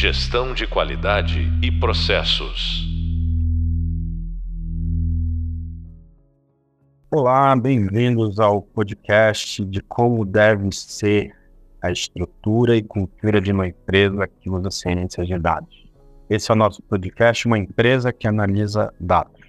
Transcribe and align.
Gestão 0.00 0.54
de 0.54 0.66
qualidade 0.66 1.52
e 1.62 1.70
processos. 1.70 2.88
Olá, 7.10 7.54
bem-vindos 7.54 8.40
ao 8.40 8.62
podcast 8.62 9.62
de 9.62 9.82
como 9.82 10.24
deve 10.24 10.72
ser 10.72 11.36
a 11.82 11.92
estrutura 11.92 12.74
e 12.74 12.82
cultura 12.82 13.42
de 13.42 13.52
uma 13.52 13.68
empresa 13.68 14.26
que 14.26 14.48
usa 14.48 14.70
ciências 14.70 15.26
de 15.26 15.38
dados. 15.38 15.86
Esse 16.30 16.50
é 16.50 16.54
o 16.54 16.56
nosso 16.56 16.82
podcast, 16.84 17.46
uma 17.46 17.58
empresa 17.58 18.10
que 18.10 18.26
analisa 18.26 18.94
dados. 18.98 19.42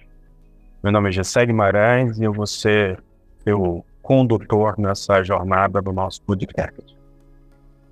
Meu 0.84 0.92
nome 0.92 1.08
é 1.08 1.12
Gessé 1.12 1.46
Guimarães 1.46 2.18
e 2.18 2.24
eu 2.24 2.32
vou 2.34 2.46
ser 2.46 3.02
o 3.48 3.82
condutor 4.02 4.78
nessa 4.78 5.22
jornada 5.22 5.80
do 5.80 5.94
nosso 5.94 6.20
podcast. 6.20 6.94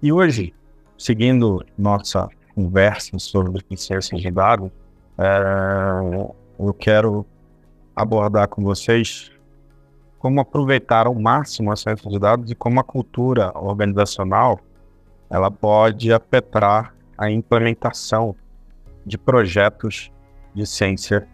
E 0.03 0.13
hoje, 0.13 0.53
seguindo 0.99 1.65
nossa 1.79 2.29
conversa 2.60 3.19
sobre 3.19 3.64
ciências 3.77 4.20
de 4.20 4.30
dados, 4.30 4.70
é, 5.16 6.27
eu 6.59 6.74
quero 6.74 7.27
abordar 7.96 8.48
com 8.48 8.62
vocês 8.62 9.33
como 10.19 10.41
aproveitar 10.41 11.06
ao 11.06 11.14
máximo 11.14 11.73
a 11.73 11.77
ciência 11.77 12.10
de 12.10 12.19
dados 12.19 12.50
e 12.50 12.55
como 12.55 12.78
a 12.78 12.84
cultura 12.84 13.50
organizacional 13.55 14.60
ela 15.30 15.50
pode 15.50 16.12
afetar 16.12 16.95
a 17.16 17.30
implementação 17.30 18.36
de 19.06 19.16
projetos 19.16 20.11
de 20.55 20.66
ciência 20.66 21.27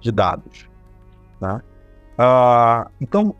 de 0.00 0.10
dados. 0.10 0.68
Né? 1.40 1.60
Uh, 2.18 2.90
então, 3.00 3.34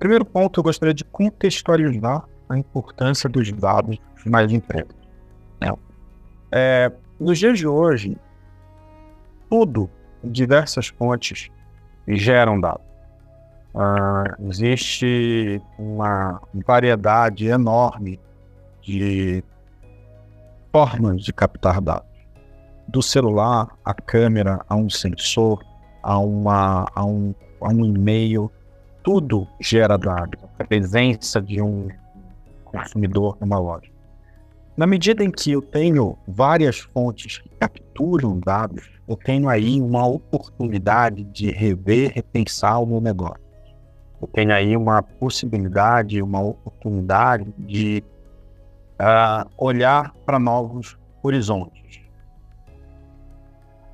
primeiro 0.00 0.24
ponto, 0.24 0.58
eu 0.58 0.64
gostaria 0.64 0.94
de 0.94 1.04
contextualizar 1.04 2.24
a 2.48 2.58
importância 2.58 3.28
dos 3.28 3.52
dados 3.52 3.98
nas 4.26 4.50
empresas. 4.50 4.97
É, 6.50 6.90
nos 7.18 7.38
dias 7.38 7.58
de 7.58 7.66
hoje, 7.66 8.16
tudo, 9.50 9.90
diversas 10.22 10.88
fontes 10.88 11.50
geram 12.06 12.60
dados. 12.60 12.86
Uh, 13.74 14.48
existe 14.48 15.62
uma 15.78 16.40
variedade 16.66 17.46
enorme 17.46 18.18
de 18.82 19.44
formas 20.72 21.22
de 21.22 21.32
captar 21.32 21.80
dados 21.80 22.08
do 22.88 23.02
celular, 23.02 23.68
a 23.84 23.92
câmera, 23.92 24.64
a 24.68 24.74
um 24.74 24.88
sensor, 24.88 25.62
a, 26.02 26.18
uma, 26.18 26.86
a 26.94 27.04
um, 27.04 27.34
a 27.60 27.68
um 27.68 27.84
e-mail, 27.84 28.50
tudo 29.04 29.46
gera 29.60 29.98
dados. 29.98 30.42
A 30.58 30.64
presença 30.64 31.40
de 31.40 31.60
um 31.60 31.88
consumidor 32.64 33.36
numa 33.40 33.58
loja. 33.58 33.90
Na 34.78 34.86
medida 34.86 35.24
em 35.24 35.30
que 35.32 35.50
eu 35.50 35.60
tenho 35.60 36.16
várias 36.28 36.78
fontes 36.78 37.38
que 37.38 37.48
capturam 37.58 38.38
dados, 38.38 38.88
eu 39.08 39.16
tenho 39.16 39.48
aí 39.48 39.80
uma 39.80 40.06
oportunidade 40.06 41.24
de 41.24 41.50
rever, 41.50 42.12
repensar 42.14 42.80
o 42.80 42.86
meu 42.86 43.00
negócio. 43.00 43.42
Eu 44.22 44.28
tenho 44.28 44.52
aí 44.52 44.76
uma 44.76 45.02
possibilidade, 45.02 46.22
uma 46.22 46.40
oportunidade 46.40 47.52
de 47.58 48.04
uh, 49.00 49.50
olhar 49.58 50.14
para 50.24 50.38
novos 50.38 50.96
horizontes. 51.24 52.00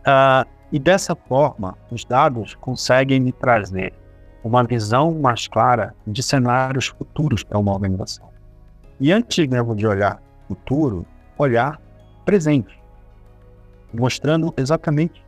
Uh, 0.01 0.47
e 0.71 0.79
dessa 0.79 1.17
forma, 1.17 1.79
os 1.91 2.05
dados 2.05 2.55
conseguem 2.57 3.21
me 3.21 3.33
trazer 3.33 3.95
uma 4.45 4.63
visão 4.63 5.15
mais 5.15 5.49
clara 5.49 5.95
de 6.07 6.23
cenários 6.23 6.89
futuros 6.89 7.43
para 7.43 7.59
uma 7.59 7.73
organização. 7.73 8.29
E 9.01 9.11
antes 9.11 9.49
mesmo 9.49 9.75
de 9.75 9.87
olhar 9.87 10.23
futuro, 10.49 11.07
olhar 11.39 11.81
presente, 12.25 12.79
mostrando 13.93 14.53
exatamente 14.57 15.25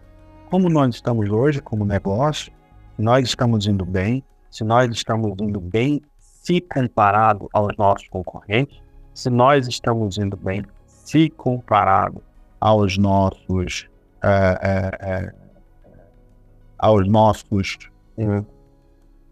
como 0.50 0.68
nós 0.68 0.94
estamos 0.94 1.28
hoje 1.28 1.60
como 1.60 1.84
negócio, 1.84 2.52
se 2.96 3.02
nós 3.02 3.26
estamos 3.26 3.66
indo 3.66 3.84
bem, 3.84 4.22
se 4.50 4.64
nós 4.64 4.90
estamos 4.90 5.34
indo 5.40 5.60
bem 5.60 6.00
se 6.18 6.60
comparado 6.60 7.48
aos 7.52 7.76
nossos 7.76 8.08
concorrentes, 8.08 8.80
se 9.12 9.28
nós 9.28 9.66
estamos 9.66 10.18
indo 10.18 10.36
bem 10.36 10.64
se 10.86 11.28
comparado 11.30 12.22
aos 12.60 12.96
nossos 12.96 13.88
é, 14.22 14.58
é, 14.62 15.08
é, 15.08 15.34
aos 16.78 17.06
nossos 17.06 17.78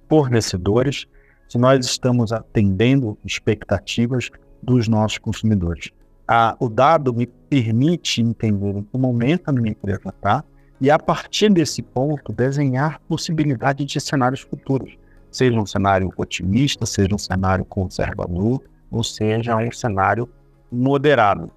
fornecedores, 0.08 1.06
se 1.48 1.58
nós 1.58 1.84
estamos 1.84 2.32
atendendo 2.32 3.18
expectativas 3.24 4.30
dos 4.64 4.88
nossos 4.88 5.18
consumidores. 5.18 5.90
Ah, 6.26 6.56
o 6.58 6.68
dado 6.68 7.12
me 7.12 7.26
permite 7.26 8.22
entender 8.22 8.82
que 8.90 8.98
momento 8.98 9.48
a 9.48 9.52
minha 9.52 9.70
empresa 9.70 10.08
está 10.08 10.42
e, 10.80 10.90
a 10.90 10.98
partir 10.98 11.50
desse 11.50 11.82
ponto, 11.82 12.32
desenhar 12.32 13.00
possibilidades 13.08 13.86
de 13.86 14.00
cenários 14.00 14.40
futuros, 14.40 14.96
seja 15.30 15.60
um 15.60 15.66
cenário 15.66 16.12
otimista, 16.16 16.86
seja 16.86 17.14
um 17.14 17.18
cenário 17.18 17.64
conservador, 17.64 18.62
ou 18.90 19.04
seja 19.04 19.56
um 19.56 19.70
cenário 19.70 20.28
moderado. 20.70 21.50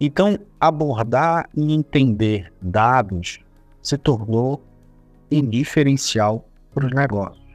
Então, 0.00 0.38
abordar 0.60 1.48
e 1.56 1.74
entender 1.74 2.52
dados 2.62 3.40
se 3.82 3.98
tornou 3.98 4.62
indiferencial 5.30 6.48
para 6.72 6.86
os 6.86 6.92
negócios. 6.92 7.48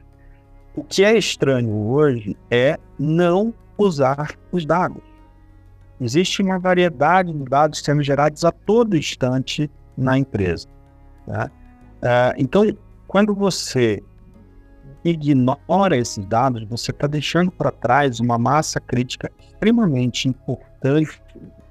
O 0.76 0.84
que 0.84 1.04
é 1.04 1.16
estranho 1.16 1.72
hoje 1.72 2.36
é 2.50 2.78
não 2.98 3.54
usar 3.78 4.36
os 4.52 4.64
dados. 4.64 5.02
Existe 6.00 6.42
uma 6.42 6.58
variedade 6.58 7.32
de 7.32 7.44
dados 7.44 7.80
sendo 7.80 8.02
gerados 8.02 8.44
a 8.44 8.52
todo 8.52 8.96
instante 8.96 9.70
na 9.96 10.18
empresa. 10.18 10.68
Uh, 11.26 12.34
então, 12.36 12.64
quando 13.06 13.34
você 13.34 14.02
ignora 15.04 15.96
esses 15.96 16.24
dados, 16.26 16.64
você 16.64 16.90
está 16.90 17.06
deixando 17.06 17.50
para 17.50 17.70
trás 17.70 18.20
uma 18.20 18.38
massa 18.38 18.80
crítica 18.80 19.30
extremamente 19.38 20.28
importante 20.28 21.20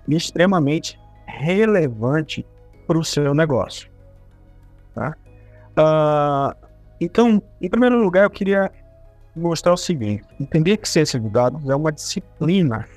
extremamente 0.07 0.99
relevante 1.25 2.45
para 2.87 2.97
o 2.97 3.03
seu 3.03 3.33
negócio. 3.33 3.89
Tá? 4.93 5.15
Uh, 5.77 6.67
então, 6.99 7.41
em 7.61 7.69
primeiro 7.69 8.01
lugar, 8.01 8.23
eu 8.23 8.29
queria 8.29 8.71
mostrar 9.35 9.73
o 9.73 9.77
seguinte: 9.77 10.23
entender 10.39 10.77
que 10.77 10.87
ciência 10.87 11.19
de 11.19 11.29
dados 11.29 11.67
é 11.69 11.75
uma 11.75 11.91
disciplina 11.91 12.87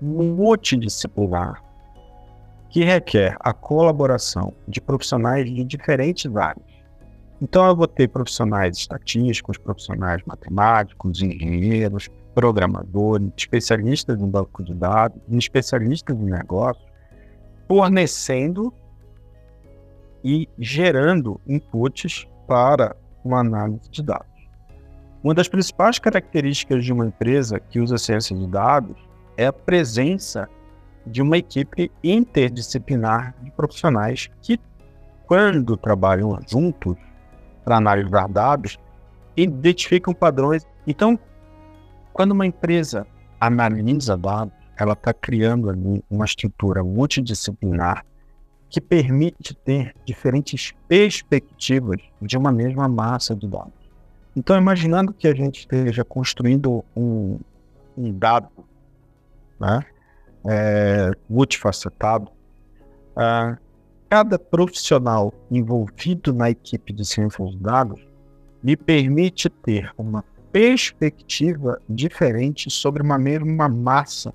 multidisciplinar 0.00 1.62
que 2.70 2.82
requer 2.84 3.36
a 3.40 3.52
colaboração 3.52 4.54
de 4.66 4.80
profissionais 4.80 5.44
de 5.44 5.62
diferentes 5.62 6.34
áreas. 6.34 6.66
Então, 7.40 7.66
eu 7.66 7.76
vou 7.76 7.86
ter 7.86 8.08
profissionais 8.08 8.78
estatísticos, 8.78 9.58
profissionais 9.58 10.22
matemáticos, 10.24 11.20
engenheiros, 11.20 12.08
programadores, 12.34 13.28
especialistas 13.36 14.18
em 14.18 14.26
banco 14.26 14.62
de 14.62 14.72
dados, 14.72 15.20
especialistas 15.30 16.16
em 16.16 16.30
negócios, 16.30 16.86
fornecendo 17.68 18.72
e 20.24 20.48
gerando 20.58 21.38
inputs 21.46 22.26
para 22.46 22.96
uma 23.22 23.40
análise 23.40 23.90
de 23.90 24.02
dados. 24.02 24.31
Uma 25.22 25.34
das 25.34 25.46
principais 25.46 26.00
características 26.00 26.84
de 26.84 26.92
uma 26.92 27.06
empresa 27.06 27.60
que 27.60 27.78
usa 27.78 27.96
ciência 27.96 28.36
de 28.36 28.44
dados 28.44 28.96
é 29.36 29.46
a 29.46 29.52
presença 29.52 30.48
de 31.06 31.22
uma 31.22 31.38
equipe 31.38 31.92
interdisciplinar 32.02 33.32
de 33.40 33.50
profissionais 33.52 34.28
que, 34.40 34.58
quando 35.24 35.76
trabalham 35.76 36.36
juntos 36.48 36.96
para 37.64 37.76
analisar 37.76 38.28
dados, 38.28 38.80
identificam 39.36 40.12
padrões. 40.12 40.66
Então, 40.88 41.16
quando 42.12 42.32
uma 42.32 42.46
empresa 42.46 43.06
analisa 43.40 44.16
dados, 44.16 44.52
ela 44.76 44.94
está 44.94 45.14
criando 45.14 45.70
ali 45.70 46.02
uma 46.10 46.24
estrutura 46.24 46.82
multidisciplinar 46.82 48.04
que 48.68 48.80
permite 48.80 49.54
ter 49.54 49.94
diferentes 50.04 50.72
perspectivas 50.88 52.00
de 52.20 52.36
uma 52.36 52.50
mesma 52.50 52.88
massa 52.88 53.36
de 53.36 53.46
dados. 53.46 53.81
Então, 54.34 54.56
imaginando 54.56 55.12
que 55.12 55.28
a 55.28 55.34
gente 55.34 55.60
esteja 55.60 56.04
construindo 56.04 56.82
um, 56.96 57.38
um 57.96 58.12
dado 58.12 58.48
né, 59.60 59.84
é, 60.46 61.10
multifacetado, 61.28 62.30
uh, 63.16 63.56
cada 64.08 64.38
profissional 64.38 65.32
envolvido 65.50 66.32
na 66.32 66.50
equipe 66.50 66.92
de 66.92 67.04
ciências 67.04 67.50
de 67.50 67.56
dados 67.58 68.00
me 68.62 68.76
permite 68.76 69.48
ter 69.48 69.92
uma 69.98 70.24
perspectiva 70.50 71.80
diferente 71.88 72.70
sobre 72.70 73.02
uma 73.02 73.18
mesma 73.18 73.68
massa 73.68 74.32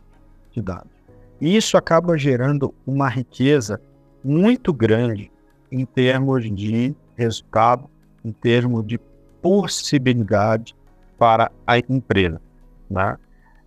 de 0.52 0.62
dados. 0.62 0.92
E 1.40 1.56
isso 1.56 1.78
acaba 1.78 2.18
gerando 2.18 2.74
uma 2.86 3.08
riqueza 3.08 3.80
muito 4.24 4.74
grande 4.74 5.32
em 5.72 5.86
termos 5.86 6.44
de 6.52 6.96
resultado, 7.16 7.90
em 8.26 8.32
termos 8.32 8.86
de 8.86 9.00
possibilidade 9.42 10.76
para 11.18 11.52
a 11.66 11.78
empresa. 11.78 12.42
Né? 12.90 13.18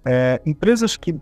É, 0.04 0.40
empresas 0.46 0.96
que 0.96 1.20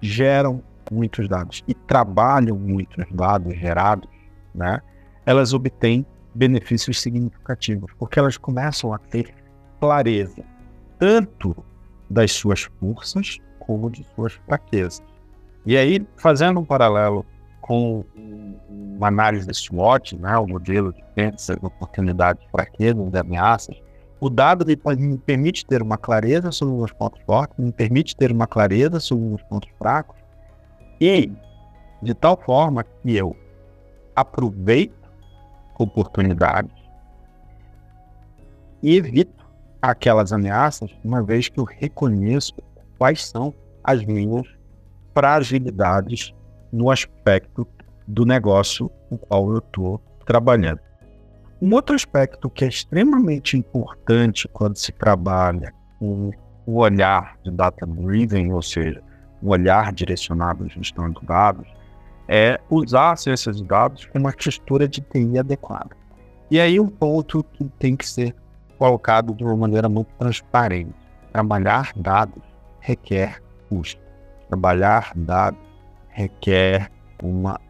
geram 0.00 0.62
muitos 0.90 1.28
dados 1.28 1.64
e 1.66 1.74
trabalham 1.74 2.56
muitos 2.56 3.04
dados 3.10 3.54
gerados, 3.54 4.08
né, 4.54 4.80
elas 5.24 5.54
obtêm 5.54 6.04
benefícios 6.34 7.00
significativos, 7.00 7.90
porque 7.98 8.18
elas 8.18 8.36
começam 8.36 8.92
a 8.92 8.98
ter 8.98 9.34
clareza 9.80 10.42
tanto 10.98 11.56
das 12.08 12.32
suas 12.32 12.62
forças 12.78 13.38
como 13.58 13.90
de 13.90 14.06
suas 14.14 14.34
fraquezas. 14.46 15.02
E 15.64 15.76
aí, 15.76 16.06
fazendo 16.16 16.60
um 16.60 16.64
paralelo 16.64 17.24
com 17.62 18.04
uma 18.68 19.06
análise 19.08 19.46
de 19.46 19.54
SWOT, 19.54 20.16
né, 20.18 20.36
o 20.36 20.46
modelo 20.46 20.92
de 20.92 21.02
crenças, 21.14 21.56
oportunidades, 21.62 22.44
fraquezas 22.50 23.14
ameaças, 23.14 23.80
o 24.20 24.28
dado 24.28 24.66
me 24.66 25.16
permite 25.18 25.64
ter 25.64 25.80
uma 25.80 25.96
clareza 25.96 26.52
sobre 26.52 26.74
os 26.74 26.92
pontos 26.92 27.20
fortes, 27.24 27.56
me 27.58 27.72
permite 27.72 28.14
ter 28.14 28.30
uma 28.30 28.46
clareza 28.46 29.00
sobre 29.00 29.34
os 29.34 29.42
pontos 29.44 29.70
fracos, 29.78 30.16
e 31.00 31.32
de 32.02 32.14
tal 32.14 32.36
forma 32.36 32.84
que 32.84 33.16
eu 33.16 33.34
aproveito 34.14 35.00
oportunidades 35.78 36.76
e 38.82 38.96
evito 38.96 39.44
aquelas 39.80 40.32
ameaças, 40.32 40.90
uma 41.02 41.22
vez 41.22 41.48
que 41.48 41.58
eu 41.58 41.64
reconheço 41.64 42.54
quais 42.98 43.26
são 43.26 43.54
as 43.82 44.04
minhas 44.04 44.46
fragilidades 45.14 46.34
no 46.72 46.90
aspecto 46.90 47.66
do 48.06 48.24
negócio 48.24 48.90
com 49.08 49.16
o 49.16 49.18
qual 49.18 49.50
eu 49.50 49.58
estou 49.58 50.00
trabalhando. 50.26 50.80
Um 51.60 51.72
outro 51.74 51.94
aspecto 51.94 52.50
que 52.50 52.64
é 52.64 52.68
extremamente 52.68 53.56
importante 53.56 54.48
quando 54.48 54.76
se 54.76 54.90
trabalha 54.90 55.72
com 55.98 56.30
o 56.66 56.78
olhar 56.78 57.36
de 57.44 57.50
data 57.50 57.86
driven, 57.86 58.52
ou 58.52 58.62
seja, 58.62 59.02
o 59.40 59.50
olhar 59.50 59.92
direcionado 59.92 60.64
à 60.64 60.68
gestão 60.68 61.10
de 61.10 61.24
dados, 61.24 61.68
é 62.28 62.58
usar 62.70 63.12
a 63.12 63.16
ciência 63.16 63.52
de 63.52 63.62
dados 63.64 64.06
com 64.06 64.18
uma 64.18 64.32
textura 64.32 64.88
de 64.88 65.00
TI 65.00 65.38
adequada. 65.38 65.90
E 66.50 66.60
aí 66.60 66.78
um 66.80 66.88
ponto 66.88 67.44
que 67.52 67.64
tem 67.78 67.96
que 67.96 68.08
ser 68.08 68.34
colocado 68.78 69.34
de 69.34 69.44
uma 69.44 69.56
maneira 69.56 69.88
muito 69.88 70.12
transparente. 70.18 70.94
Trabalhar 71.32 71.92
dados 71.96 72.42
requer 72.80 73.40
custo. 73.68 74.00
Trabalhar 74.48 75.12
dados 75.14 75.71
requer 76.12 76.90
uma 77.22 77.60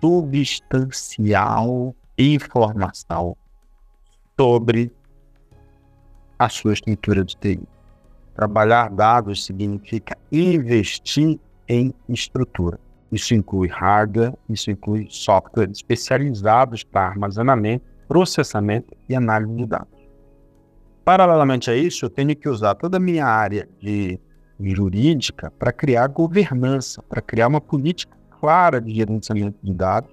substancial 0.00 1.94
informação 2.16 3.36
sobre 4.38 4.92
a 6.38 6.48
sua 6.48 6.72
estrutura 6.74 7.24
de 7.24 7.36
TI. 7.36 7.60
Trabalhar 8.34 8.90
dados 8.90 9.44
significa 9.44 10.16
investir 10.30 11.40
em 11.66 11.92
estrutura. 12.08 12.78
Isso 13.10 13.34
inclui 13.34 13.68
hardware, 13.68 14.34
isso 14.48 14.70
inclui 14.70 15.08
software 15.10 15.70
especializados 15.70 16.84
para 16.84 17.08
armazenamento, 17.08 17.84
processamento 18.06 18.96
e 19.08 19.14
análise 19.14 19.54
de 19.56 19.66
dados. 19.66 19.98
Paralelamente 21.04 21.70
a 21.70 21.76
isso, 21.76 22.04
eu 22.04 22.10
tenho 22.10 22.36
que 22.36 22.48
usar 22.48 22.74
toda 22.74 22.98
a 22.98 23.00
minha 23.00 23.26
área 23.26 23.68
de 23.80 24.20
jurídica 24.60 25.52
para 25.58 25.72
criar 25.72 26.08
governança, 26.08 27.02
para 27.02 27.20
criar 27.20 27.48
uma 27.48 27.60
política 27.60 28.16
clara 28.40 28.80
de 28.80 28.94
gerenciamento 28.94 29.58
de 29.62 29.72
dados 29.72 30.10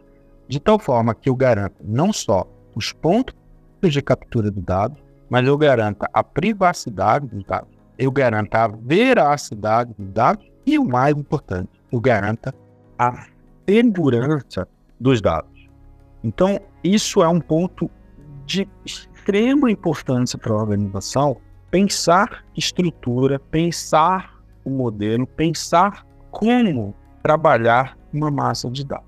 de 0.47 0.59
tal 0.59 0.77
forma 0.77 1.15
que 1.15 1.29
eu 1.29 1.35
garanta 1.35 1.75
não 1.83 2.13
só 2.13 2.47
os 2.75 2.91
pontos 2.91 3.35
de 3.81 4.01
captura 4.01 4.49
do 4.49 4.61
dado, 4.61 4.97
mas 5.29 5.45
eu 5.47 5.57
garanta 5.57 6.09
a 6.13 6.23
privacidade 6.23 7.27
dos 7.27 7.43
dados, 7.43 7.69
eu 7.97 8.11
garanta 8.11 8.63
a 8.63 8.67
veracidade 8.67 9.93
dos 9.97 10.11
dados 10.11 10.45
e 10.65 10.77
o 10.79 10.85
mais 10.85 11.15
importante, 11.15 11.69
eu 11.91 11.99
garanta 11.99 12.53
a 12.97 13.27
segurança 13.67 14.67
dos 14.99 15.21
dados. 15.21 15.69
Então, 16.23 16.59
isso 16.83 17.21
é 17.21 17.27
um 17.27 17.39
ponto 17.39 17.89
de 18.45 18.67
extrema 18.83 19.69
importância 19.69 20.37
para 20.37 20.53
a 20.53 20.57
organização 20.57 21.37
pensar 21.69 22.43
estrutura, 22.55 23.39
pensar 23.39 24.34
o 24.65 24.69
modelo, 24.69 25.25
pensar 25.27 26.05
como 26.31 26.93
trabalhar 27.23 27.97
uma 28.11 28.29
massa 28.29 28.69
de 28.69 28.83
dados. 28.83 29.05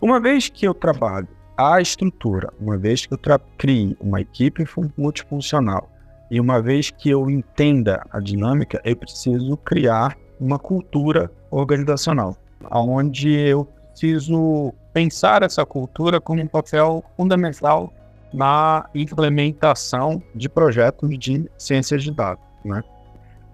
Uma 0.00 0.20
vez 0.20 0.48
que 0.48 0.66
eu 0.66 0.74
trabalho 0.74 1.28
a 1.56 1.80
estrutura, 1.80 2.52
uma 2.60 2.76
vez 2.76 3.06
que 3.06 3.14
eu 3.14 3.18
crie 3.56 3.96
uma 4.00 4.20
equipe 4.20 4.64
multifuncional 4.96 5.90
e 6.30 6.40
uma 6.40 6.60
vez 6.60 6.90
que 6.90 7.10
eu 7.10 7.30
entenda 7.30 8.04
a 8.10 8.20
dinâmica, 8.20 8.80
eu 8.84 8.96
preciso 8.96 9.56
criar 9.58 10.16
uma 10.40 10.58
cultura 10.58 11.30
organizacional, 11.50 12.36
onde 12.70 13.30
eu 13.30 13.64
preciso 13.90 14.74
pensar 14.92 15.42
essa 15.42 15.64
cultura 15.64 16.20
como 16.20 16.42
um 16.42 16.48
papel 16.48 17.04
fundamental 17.16 17.92
na 18.32 18.88
implementação 18.94 20.20
de 20.34 20.48
projetos 20.48 21.16
de 21.18 21.48
ciências 21.56 22.02
de 22.02 22.10
dados. 22.10 22.44
Né? 22.64 22.82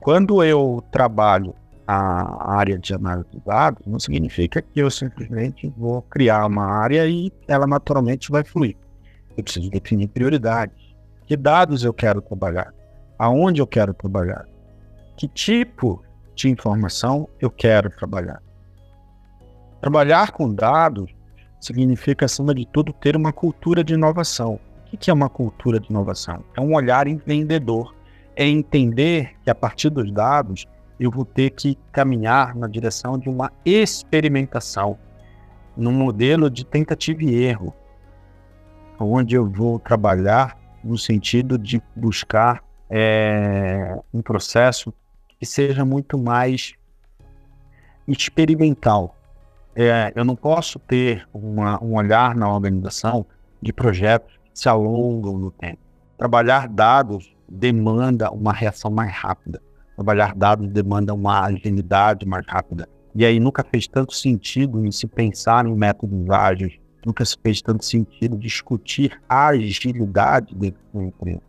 Quando 0.00 0.43
eu 0.43 0.82
trabalho 0.91 1.55
a 1.87 2.55
área 2.55 2.79
de 2.79 2.94
análise 2.94 3.29
de 3.31 3.41
dados, 3.41 3.85
não 3.87 3.99
significa 3.99 4.62
que 4.62 4.81
eu 4.81 4.91
simplesmente 4.91 5.73
vou 5.76 6.02
criar 6.02 6.47
uma 6.47 6.64
área 6.64 7.06
e 7.06 7.32
ela 7.47 7.67
naturalmente 7.67 8.31
vai 8.31 8.44
fluir. 8.44 8.76
Eu 9.37 9.44
preciso 9.44 9.70
definir 9.70 10.08
prioridades. 10.08 10.76
Que 11.26 11.37
dados 11.37 11.85
eu 11.85 11.93
quero 11.93 12.23
trabalhar? 12.23 12.73
Aonde 13.19 13.61
eu 13.61 13.67
quero 13.67 13.93
trabalhar? 13.93 14.47
Que 15.17 15.29
tipo 15.29 16.03
de 16.35 16.49
informação 16.49 17.29
eu 17.38 17.50
quero 17.50 17.91
trabalhar? 17.91 18.41
Trabalhar 19.81 20.32
com 20.32 20.53
dados 20.53 21.11
significa, 21.61 22.25
acima 22.25 22.55
de 22.55 22.67
tudo, 22.67 22.93
ter 22.93 23.17
uma 23.17 23.32
cultura 23.32 23.85
de 23.85 23.94
inovação. 23.94 24.58
O 24.93 24.96
que 24.96 25.11
é 25.11 25.12
uma 25.12 25.29
cultura 25.29 25.79
de 25.79 25.88
inovação? 25.91 26.43
É 26.56 26.61
um 26.61 26.75
olhar 26.75 27.06
empreendedor. 27.06 27.94
É 28.37 28.47
entender 28.47 29.35
que 29.43 29.50
a 29.50 29.55
partir 29.55 29.91
dos 29.91 30.11
dados 30.12 30.67
eu 30.99 31.11
vou 31.11 31.25
ter 31.25 31.50
que 31.50 31.79
caminhar 31.93 32.55
na 32.55 32.69
direção 32.69 33.19
de 33.19 33.29
uma 33.29 33.50
experimentação, 33.65 34.99
num 35.77 35.93
modelo 35.93 36.50
de 36.50 36.65
tentativa 36.65 37.23
e 37.25 37.35
erro, 37.43 37.75
onde 38.99 39.35
eu 39.35 39.49
vou 39.49 39.79
trabalhar 39.79 40.59
no 40.85 40.99
sentido 40.99 41.59
de 41.59 41.82
buscar 41.97 42.62
é, 42.88 43.99
um 44.12 44.21
processo 44.21 44.93
que 45.38 45.47
seja 45.47 45.85
muito 45.85 46.19
mais 46.19 46.75
experimental. 48.06 49.17
É, 49.75 50.13
eu 50.15 50.25
não 50.25 50.37
posso 50.37 50.79
ter 50.79 51.27
uma, 51.32 51.82
um 51.82 51.96
olhar 51.96 52.34
na 52.34 52.53
organização 52.53 53.25
de 53.63 53.72
projetos 53.72 54.37
que 54.44 54.51
se 54.58 54.69
alongam 54.69 55.39
no 55.39 55.51
tempo. 55.51 55.79
Trabalhar 56.19 56.69
dados 56.69 57.34
demanda 57.51 58.31
uma 58.31 58.53
reação 58.53 58.91
mais 58.91 59.13
rápida 59.13 59.61
trabalhar 60.01 60.35
dados 60.35 60.67
demanda 60.69 61.13
uma 61.13 61.45
agilidade 61.45 62.27
mais 62.27 62.47
rápida. 62.47 62.89
E 63.15 63.23
aí 63.23 63.39
nunca 63.39 63.63
fez 63.63 63.87
tanto 63.87 64.15
sentido 64.15 64.85
em 64.87 64.91
se 64.91 65.07
pensar 65.07 65.67
em 65.67 65.75
métodos 65.75 66.31
ágeis, 66.31 66.79
nunca 67.05 67.23
se 67.23 67.37
fez 67.43 67.61
tanto 67.61 67.85
sentido 67.85 68.39
discutir 68.39 69.21
a 69.29 69.49
agilidade 69.49 70.55
dentro 70.55 70.81
de 70.81 70.99
uma 70.99 71.05
empresa. 71.05 71.43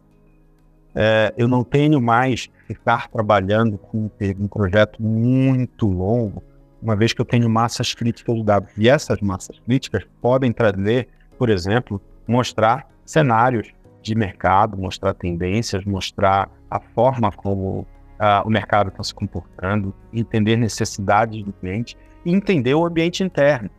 É, 0.94 1.34
eu 1.38 1.48
não 1.48 1.64
tenho 1.64 2.02
mais 2.02 2.50
ficar 2.68 3.10
trabalhando 3.10 3.78
com 3.78 4.10
um 4.38 4.48
projeto 4.50 5.02
muito 5.02 5.88
longo, 5.88 6.44
uma 6.82 6.96
vez 6.96 7.14
que 7.14 7.22
eu 7.22 7.26
tenho 7.26 7.50
massas 7.50 7.94
críticas 7.94 8.36
de 8.36 8.44
dados. 8.44 8.70
E 8.78 8.90
essas 8.90 9.22
massas 9.22 9.58
críticas 9.60 10.04
podem 10.20 10.52
trazer, 10.52 11.08
por 11.38 11.50
exemplo, 11.50 12.02
mostrar 12.28 12.90
cenários 13.06 13.72
de 14.02 14.16
mercado, 14.16 14.78
mostrar 14.78 15.14
tendências, 15.14 15.86
mostrar 15.86 16.50
a 16.70 16.80
forma 16.80 17.32
como 17.32 17.86
uh, 18.22 18.46
o 18.46 18.50
mercado 18.50 18.90
está 18.90 19.04
se 19.04 19.14
comportando, 19.14 19.94
entender 20.14 20.56
necessidades 20.56 21.44
do 21.44 21.54
cliente 21.54 21.98
e 22.26 22.34
entender 22.34 22.74
o 22.74 22.86
ambiente 22.86 23.24
interno. 23.24 23.70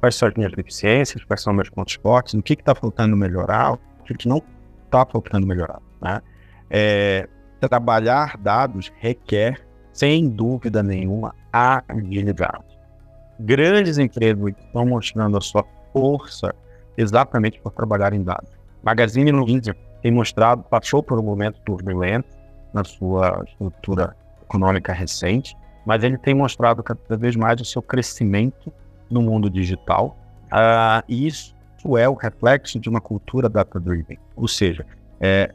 Quais 0.00 0.14
são 0.14 0.28
as 0.28 0.34
minhas 0.34 0.52
deficiências, 0.52 1.24
quais 1.24 1.42
são 1.42 1.52
meus 1.52 1.68
pontos 1.68 1.94
fortes, 1.94 2.34
o 2.34 2.42
que 2.42 2.54
está 2.54 2.74
faltando 2.74 3.16
melhorar, 3.16 3.72
o 3.72 3.78
que, 4.04 4.14
que 4.14 4.28
não 4.28 4.42
está 4.84 5.04
faltando 5.04 5.46
melhorar. 5.46 5.80
Né? 6.00 6.20
É, 6.70 7.28
trabalhar 7.60 8.36
dados 8.38 8.92
requer, 8.98 9.60
sem 9.92 10.28
dúvida 10.28 10.82
nenhuma, 10.82 11.34
agilidade. 11.52 12.78
Grandes 13.40 13.98
empresas 13.98 14.54
estão 14.56 14.86
mostrando 14.86 15.36
a 15.36 15.40
sua 15.40 15.64
força 15.92 16.54
exatamente 16.96 17.60
por 17.60 17.72
trabalhar 17.72 18.12
em 18.12 18.22
dados. 18.22 18.57
Magazine 18.82 19.30
Luiza 19.30 19.74
tem 20.02 20.12
mostrado, 20.12 20.62
passou 20.64 21.02
por 21.02 21.18
um 21.18 21.22
momento 21.22 21.60
turbulento, 21.64 22.38
na 22.72 22.84
sua 22.84 23.42
estrutura 23.46 24.16
econômica 24.42 24.92
recente, 24.92 25.56
mas 25.86 26.02
ele 26.04 26.18
tem 26.18 26.34
mostrado 26.34 26.82
cada 26.82 27.16
vez 27.16 27.34
mais 27.36 27.60
o 27.60 27.64
seu 27.64 27.82
crescimento 27.82 28.72
no 29.10 29.22
mundo 29.22 29.48
digital. 29.48 30.16
Uh, 30.46 31.02
e 31.08 31.26
isso 31.26 31.54
é 31.96 32.08
o 32.08 32.14
reflexo 32.14 32.78
de 32.78 32.88
uma 32.88 33.00
cultura 33.00 33.48
data-driven, 33.48 34.18
ou 34.36 34.48
seja, 34.48 34.84
é, 35.20 35.54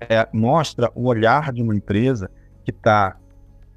é, 0.00 0.28
mostra 0.32 0.90
o 0.94 1.06
olhar 1.06 1.52
de 1.52 1.62
uma 1.62 1.74
empresa 1.74 2.30
que 2.64 2.70
está 2.70 3.16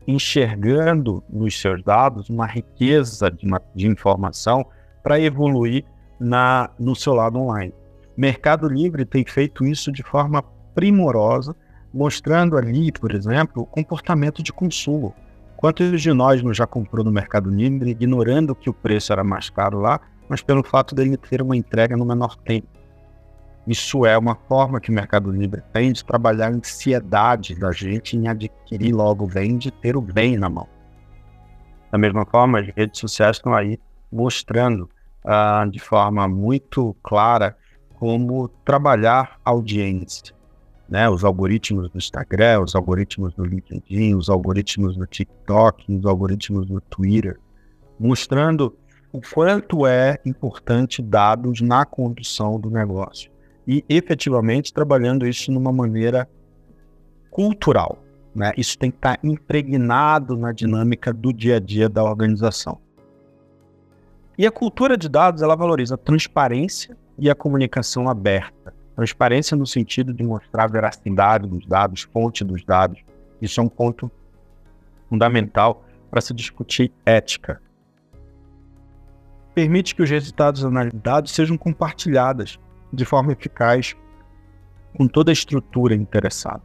enxergando 0.08 1.24
nos 1.30 1.60
seus 1.60 1.84
dados 1.84 2.30
uma 2.30 2.46
riqueza 2.46 3.32
de, 3.32 3.46
uma, 3.46 3.62
de 3.74 3.88
informação 3.88 4.66
para 5.02 5.20
evoluir 5.20 5.84
na, 6.20 6.70
no 6.80 6.96
seu 6.96 7.14
lado 7.14 7.40
online. 7.40 7.74
Mercado 8.18 8.68
Livre 8.68 9.04
tem 9.04 9.26
feito 9.26 9.66
isso 9.66 9.92
de 9.92 10.02
forma 10.02 10.42
primorosa, 10.74 11.56
mostrando 11.94 12.58
ali, 12.58 12.92
por 12.92 13.14
exemplo, 13.14 13.64
o 13.64 13.66
comportamento 13.66 14.42
de 14.42 14.54
consumo. 14.54 15.14
Quantos 15.58 16.02
de 16.02 16.14
nós 16.14 16.42
não 16.42 16.54
já 16.54 16.66
comprou 16.66 17.04
no 17.04 17.12
Mercado 17.12 17.50
Livre, 17.50 17.92
ignorando 17.92 18.56
que 18.56 18.70
o 18.70 18.74
preço 18.74 19.12
era 19.12 19.24
mais 19.24 19.50
caro 19.50 19.80
lá, 19.80 20.00
mas 20.30 20.42
pelo 20.42 20.64
fato 20.64 20.96
dele 20.96 21.18
ter 21.18 21.42
uma 21.42 21.56
entrega 21.56 21.98
no 21.98 22.06
menor 22.06 22.36
tempo? 22.38 22.68
Isso 23.68 24.06
é 24.06 24.18
uma 24.18 24.36
forma 24.36 24.80
que 24.80 24.92
o 24.92 24.94
Mercado 24.94 25.32
Livre 25.32 25.62
tem 25.74 25.92
de 25.92 26.06
trabalhar 26.06 26.48
a 26.48 26.56
ansiedade 26.56 27.56
da 27.56 27.72
gente 27.72 28.16
em 28.16 28.28
adquirir 28.28 28.94
logo 28.94 29.26
bem, 29.26 29.58
de 29.58 29.72
ter 29.72 29.98
o 29.98 30.02
bem 30.02 30.38
na 30.38 30.50
mão. 30.50 30.68
Da 31.92 31.98
mesma 31.98 32.26
forma, 32.26 32.60
as 32.60 32.68
redes 32.76 33.00
sociais 33.00 33.38
estão 33.38 33.54
aí 33.54 33.80
mostrando 34.12 34.90
uh, 35.26 35.70
de 35.70 35.80
forma 35.80 36.28
muito 36.28 36.96
clara 37.02 37.58
como 38.00 38.48
trabalhar 38.64 39.40
audiência. 39.44 40.36
Né? 40.88 41.10
Os 41.10 41.24
algoritmos 41.24 41.90
do 41.90 41.98
Instagram, 41.98 42.62
os 42.62 42.76
algoritmos 42.76 43.34
do 43.34 43.44
LinkedIn, 43.44 44.16
os 44.16 44.30
algoritmos 44.30 44.96
do 44.96 45.06
TikTok, 45.06 45.92
os 45.92 46.06
algoritmos 46.06 46.68
do 46.68 46.80
Twitter, 46.82 47.40
mostrando 48.00 48.76
o 49.12 49.22
quanto 49.22 49.88
é 49.88 50.20
importante 50.26 51.02
dados 51.02 51.62
na 51.62 51.86
condução 51.86 52.60
do 52.60 52.70
negócio 52.70 53.32
e 53.68 53.84
efetivamente 53.90 54.74
trabalhando 54.74 55.26
isso 55.26 55.52
numa 55.52 55.72
maneira 55.72 56.30
cultural. 57.32 57.98
Né? 58.36 58.52
Isso 58.58 58.78
tem 58.78 58.92
que 58.92 58.98
estar 58.98 59.18
impregnado 59.24 60.38
na 60.38 60.52
dinâmica 60.52 61.14
do 61.14 61.32
dia 61.32 61.56
a 61.56 61.60
dia 61.60 61.88
da 61.88 62.04
organização. 62.04 62.78
E 64.38 64.46
a 64.46 64.52
cultura 64.52 64.98
de 64.98 65.08
dados 65.08 65.42
ela 65.42 65.56
valoriza 65.56 65.98
transparência 65.98 66.98
e 67.18 67.30
a 67.30 67.36
comunicação 67.36 68.10
aberta. 68.10 68.74
Transparência 68.96 69.58
no 69.58 69.66
sentido 69.66 70.14
de 70.14 70.24
mostrar 70.24 70.64
a 70.64 70.68
veracidade 70.68 71.48
dos 71.48 71.66
dados, 71.66 72.04
fonte 72.04 72.44
dos 72.44 72.64
dados. 72.64 73.04
Isso 73.42 73.60
é 73.60 73.64
um 73.64 73.70
ponto 73.70 74.10
fundamental 75.10 75.84
para 76.10 76.22
se 76.22 76.34
discutir 76.34 76.92
ética. 77.06 77.62
Permite 79.54 79.96
que 79.96 80.02
os 80.02 80.10
resultados 80.10 80.64
analisados 80.64 81.32
sejam 81.32 81.58
compartilhados 81.58 82.60
de 82.92 83.06
forma 83.06 83.34
eficaz 83.34 83.96
com 84.98 85.08
toda 85.08 85.32
a 85.32 85.34
estrutura 85.34 85.94
interessada. 85.94 86.62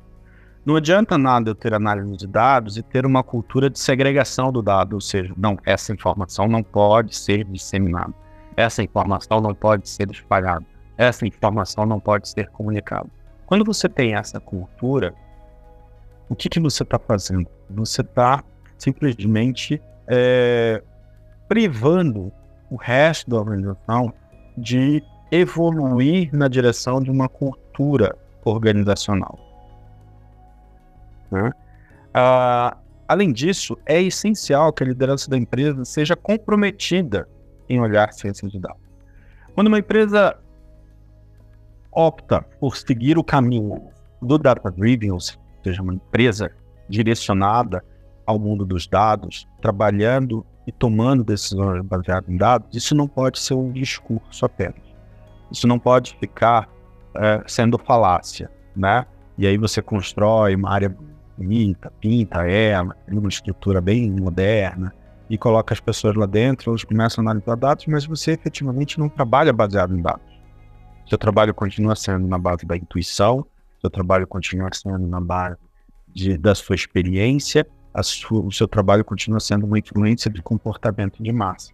Não 0.64 0.76
adianta 0.76 1.16
nada 1.16 1.50
eu 1.50 1.54
ter 1.54 1.72
análise 1.72 2.16
de 2.16 2.26
dados 2.26 2.76
e 2.76 2.82
ter 2.82 3.06
uma 3.06 3.22
cultura 3.22 3.70
de 3.70 3.78
segregação 3.78 4.52
do 4.52 4.60
dado, 4.60 4.92
ou 4.94 5.00
seja, 5.00 5.32
não, 5.36 5.56
essa 5.64 5.92
informação 5.92 6.46
não 6.46 6.62
pode 6.62 7.16
ser 7.16 7.44
disseminada, 7.44 8.12
essa 8.60 8.82
informação 8.82 9.40
não 9.40 9.54
pode 9.54 9.88
ser 9.88 10.10
espalhada, 10.10 10.64
essa 10.96 11.26
informação 11.26 11.86
não 11.86 11.98
pode 11.98 12.28
ser 12.28 12.48
comunicada. 12.50 13.08
Quando 13.46 13.64
você 13.64 13.88
tem 13.88 14.14
essa 14.14 14.38
cultura, 14.38 15.14
o 16.28 16.36
que, 16.36 16.48
que 16.48 16.60
você 16.60 16.82
está 16.82 16.98
fazendo? 16.98 17.48
Você 17.70 18.02
está 18.02 18.44
simplesmente 18.78 19.82
é, 20.06 20.82
privando 21.48 22.32
o 22.70 22.76
resto 22.76 23.28
da 23.30 23.38
organização 23.38 24.12
de 24.56 25.02
evoluir 25.32 26.30
na 26.32 26.48
direção 26.48 27.02
de 27.02 27.10
uma 27.10 27.28
cultura 27.28 28.16
organizacional. 28.44 29.38
Né? 31.30 31.52
Ah, 32.12 32.76
além 33.08 33.32
disso, 33.32 33.76
é 33.86 34.00
essencial 34.00 34.72
que 34.72 34.82
a 34.82 34.86
liderança 34.86 35.30
da 35.30 35.36
empresa 35.36 35.84
seja 35.84 36.14
comprometida 36.14 37.28
em 37.70 37.80
olhar 37.80 38.12
ciências 38.12 38.50
de 38.50 38.58
dados. 38.58 38.82
Quando 39.54 39.68
uma 39.68 39.78
empresa 39.78 40.36
opta 41.92 42.42
por 42.58 42.76
seguir 42.76 43.16
o 43.16 43.24
caminho 43.24 43.88
do 44.20 44.36
data-driven, 44.36 45.12
ou 45.12 45.20
seja, 45.20 45.80
uma 45.80 45.94
empresa 45.94 46.50
direcionada 46.88 47.84
ao 48.26 48.38
mundo 48.38 48.64
dos 48.64 48.86
dados, 48.86 49.46
trabalhando 49.60 50.44
e 50.66 50.72
tomando 50.72 51.22
decisões 51.22 51.82
baseadas 51.84 52.28
em 52.28 52.36
dados, 52.36 52.76
isso 52.76 52.94
não 52.94 53.06
pode 53.06 53.38
ser 53.38 53.54
um 53.54 53.72
discurso 53.72 54.44
apenas. 54.44 54.82
Isso 55.50 55.66
não 55.66 55.78
pode 55.78 56.16
ficar 56.18 56.68
é, 57.16 57.42
sendo 57.46 57.78
falácia, 57.78 58.50
né? 58.74 59.06
E 59.38 59.46
aí 59.46 59.56
você 59.56 59.80
constrói 59.80 60.54
uma 60.54 60.70
área 60.70 60.94
bonita, 61.36 61.90
pinta 62.00 62.46
ela, 62.46 62.96
uma 63.08 63.28
estrutura 63.28 63.80
bem 63.80 64.10
moderna 64.10 64.92
e 65.30 65.38
coloca 65.38 65.72
as 65.72 65.78
pessoas 65.78 66.16
lá 66.16 66.26
dentro, 66.26 66.72
elas 66.72 66.82
começam 66.82 67.22
a 67.22 67.30
analisar 67.30 67.54
dados, 67.54 67.86
mas 67.86 68.04
você 68.04 68.32
efetivamente 68.32 68.98
não 68.98 69.08
trabalha 69.08 69.52
baseado 69.52 69.96
em 69.96 70.02
dados. 70.02 70.26
Seu 71.08 71.16
trabalho 71.16 71.54
continua 71.54 71.94
sendo 71.94 72.26
na 72.26 72.36
base 72.36 72.66
da 72.66 72.76
intuição, 72.76 73.46
seu 73.80 73.88
trabalho 73.88 74.26
continua 74.26 74.68
sendo 74.72 75.06
na 75.06 75.20
base 75.20 75.56
de, 76.08 76.36
da 76.36 76.52
sua 76.52 76.74
experiência, 76.74 77.64
sua, 78.02 78.42
o 78.42 78.50
seu 78.50 78.66
trabalho 78.66 79.04
continua 79.04 79.38
sendo 79.38 79.66
uma 79.66 79.78
influência 79.78 80.28
de 80.28 80.42
comportamento 80.42 81.22
de 81.22 81.32
massa. 81.32 81.72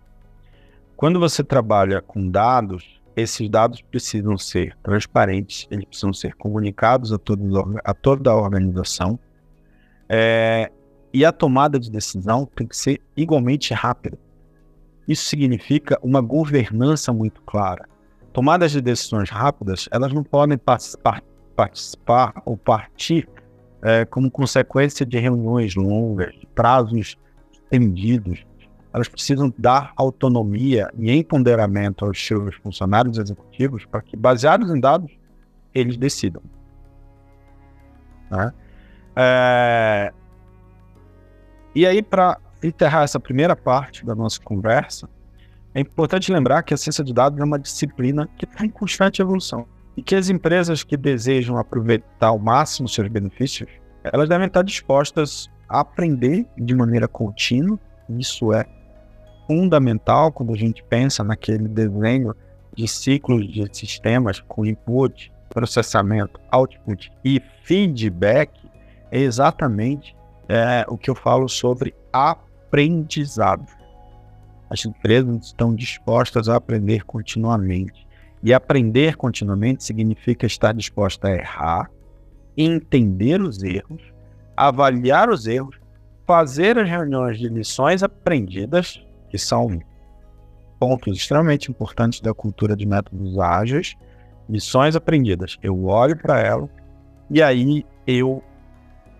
Quando 0.94 1.18
você 1.18 1.42
trabalha 1.42 2.02
com 2.02 2.28
dados, 2.28 3.00
esses 3.16 3.48
dados 3.48 3.80
precisam 3.80 4.36
ser 4.36 4.76
transparentes, 4.82 5.66
eles 5.70 5.86
precisam 5.86 6.12
ser 6.12 6.34
comunicados 6.34 7.10
a, 7.10 7.18
a 7.84 7.94
toda 7.94 8.30
a 8.30 8.36
organização. 8.36 9.18
É, 10.08 10.70
e 11.12 11.24
a 11.24 11.32
tomada 11.32 11.78
de 11.78 11.90
decisão 11.90 12.46
tem 12.54 12.66
que 12.66 12.76
ser 12.76 13.00
igualmente 13.16 13.72
rápida. 13.72 14.18
Isso 15.06 15.24
significa 15.24 15.98
uma 16.02 16.20
governança 16.20 17.12
muito 17.12 17.40
clara. 17.42 17.88
Tomadas 18.32 18.72
de 18.72 18.80
decisões 18.80 19.30
rápidas, 19.30 19.88
elas 19.90 20.12
não 20.12 20.22
podem 20.22 20.58
participar, 20.58 21.22
participar 21.54 22.42
ou 22.44 22.56
partir 22.56 23.28
é, 23.82 24.04
como 24.04 24.30
consequência 24.30 25.06
de 25.06 25.18
reuniões 25.18 25.74
longas, 25.74 26.34
prazos 26.54 27.16
estendidos, 27.52 28.44
elas 28.96 29.08
precisam 29.08 29.52
dar 29.58 29.92
autonomia 29.94 30.90
e 30.98 31.12
empoderamento 31.12 32.04
aos 32.04 32.18
seus 32.24 32.54
funcionários 32.56 33.18
executivos 33.18 33.84
para 33.84 34.00
que, 34.00 34.16
baseados 34.16 34.70
em 34.70 34.80
dados, 34.80 35.12
eles 35.74 35.98
decidam. 35.98 36.42
Né? 38.30 38.52
É... 39.14 40.12
E 41.76 41.86
aí, 41.86 42.00
para 42.00 42.38
enterrar 42.62 43.02
essa 43.02 43.20
primeira 43.20 43.54
parte 43.54 44.02
da 44.02 44.14
nossa 44.14 44.40
conversa, 44.40 45.06
é 45.74 45.80
importante 45.80 46.32
lembrar 46.32 46.62
que 46.62 46.72
a 46.72 46.76
ciência 46.78 47.04
de 47.04 47.12
dados 47.12 47.38
é 47.38 47.44
uma 47.44 47.58
disciplina 47.58 48.26
que 48.38 48.46
está 48.46 48.64
em 48.64 48.70
constante 48.70 49.20
evolução. 49.20 49.66
E 49.94 50.02
que 50.02 50.14
as 50.14 50.30
empresas 50.30 50.82
que 50.82 50.96
desejam 50.96 51.58
aproveitar 51.58 52.28
ao 52.28 52.38
máximo 52.38 52.88
seus 52.88 53.08
benefícios, 53.08 53.68
elas 54.02 54.26
devem 54.26 54.46
estar 54.46 54.62
dispostas 54.62 55.50
a 55.68 55.80
aprender 55.80 56.46
de 56.56 56.74
maneira 56.74 57.06
contínua, 57.06 57.78
isso 58.08 58.54
é 58.54 58.64
fundamental 59.46 60.32
quando 60.32 60.54
a 60.54 60.56
gente 60.56 60.82
pensa 60.82 61.22
naquele 61.22 61.68
desenho 61.68 62.34
de 62.74 62.88
ciclos 62.88 63.46
de 63.52 63.68
sistemas 63.70 64.40
com 64.48 64.64
input, 64.64 65.30
processamento, 65.50 66.40
output 66.50 67.12
e 67.22 67.38
feedback, 67.64 68.50
é 69.10 69.20
exatamente 69.20 70.15
é, 70.48 70.84
o 70.88 70.96
que 70.96 71.10
eu 71.10 71.14
falo 71.14 71.48
sobre 71.48 71.94
aprendizado. 72.12 73.66
As 74.68 74.84
empresas 74.84 75.46
estão 75.46 75.74
dispostas 75.74 76.48
a 76.48 76.56
aprender 76.56 77.04
continuamente. 77.04 78.06
E 78.42 78.52
aprender 78.52 79.16
continuamente 79.16 79.82
significa 79.82 80.46
estar 80.46 80.72
disposta 80.72 81.28
a 81.28 81.34
errar, 81.34 81.90
entender 82.56 83.40
os 83.40 83.62
erros, 83.62 84.02
avaliar 84.56 85.30
os 85.30 85.46
erros, 85.46 85.78
fazer 86.26 86.78
as 86.78 86.88
reuniões 86.88 87.38
de 87.38 87.48
lições 87.48 88.02
aprendidas 88.02 89.02
que 89.30 89.38
são 89.38 89.80
pontos 90.78 91.16
extremamente 91.16 91.70
importantes 91.70 92.20
da 92.20 92.34
cultura 92.34 92.76
de 92.76 92.86
métodos 92.86 93.38
ágeis, 93.38 93.94
lições 94.48 94.94
aprendidas. 94.94 95.56
Eu 95.62 95.86
olho 95.86 96.16
para 96.16 96.40
ela 96.40 96.68
e 97.30 97.42
aí 97.42 97.84
eu 98.06 98.42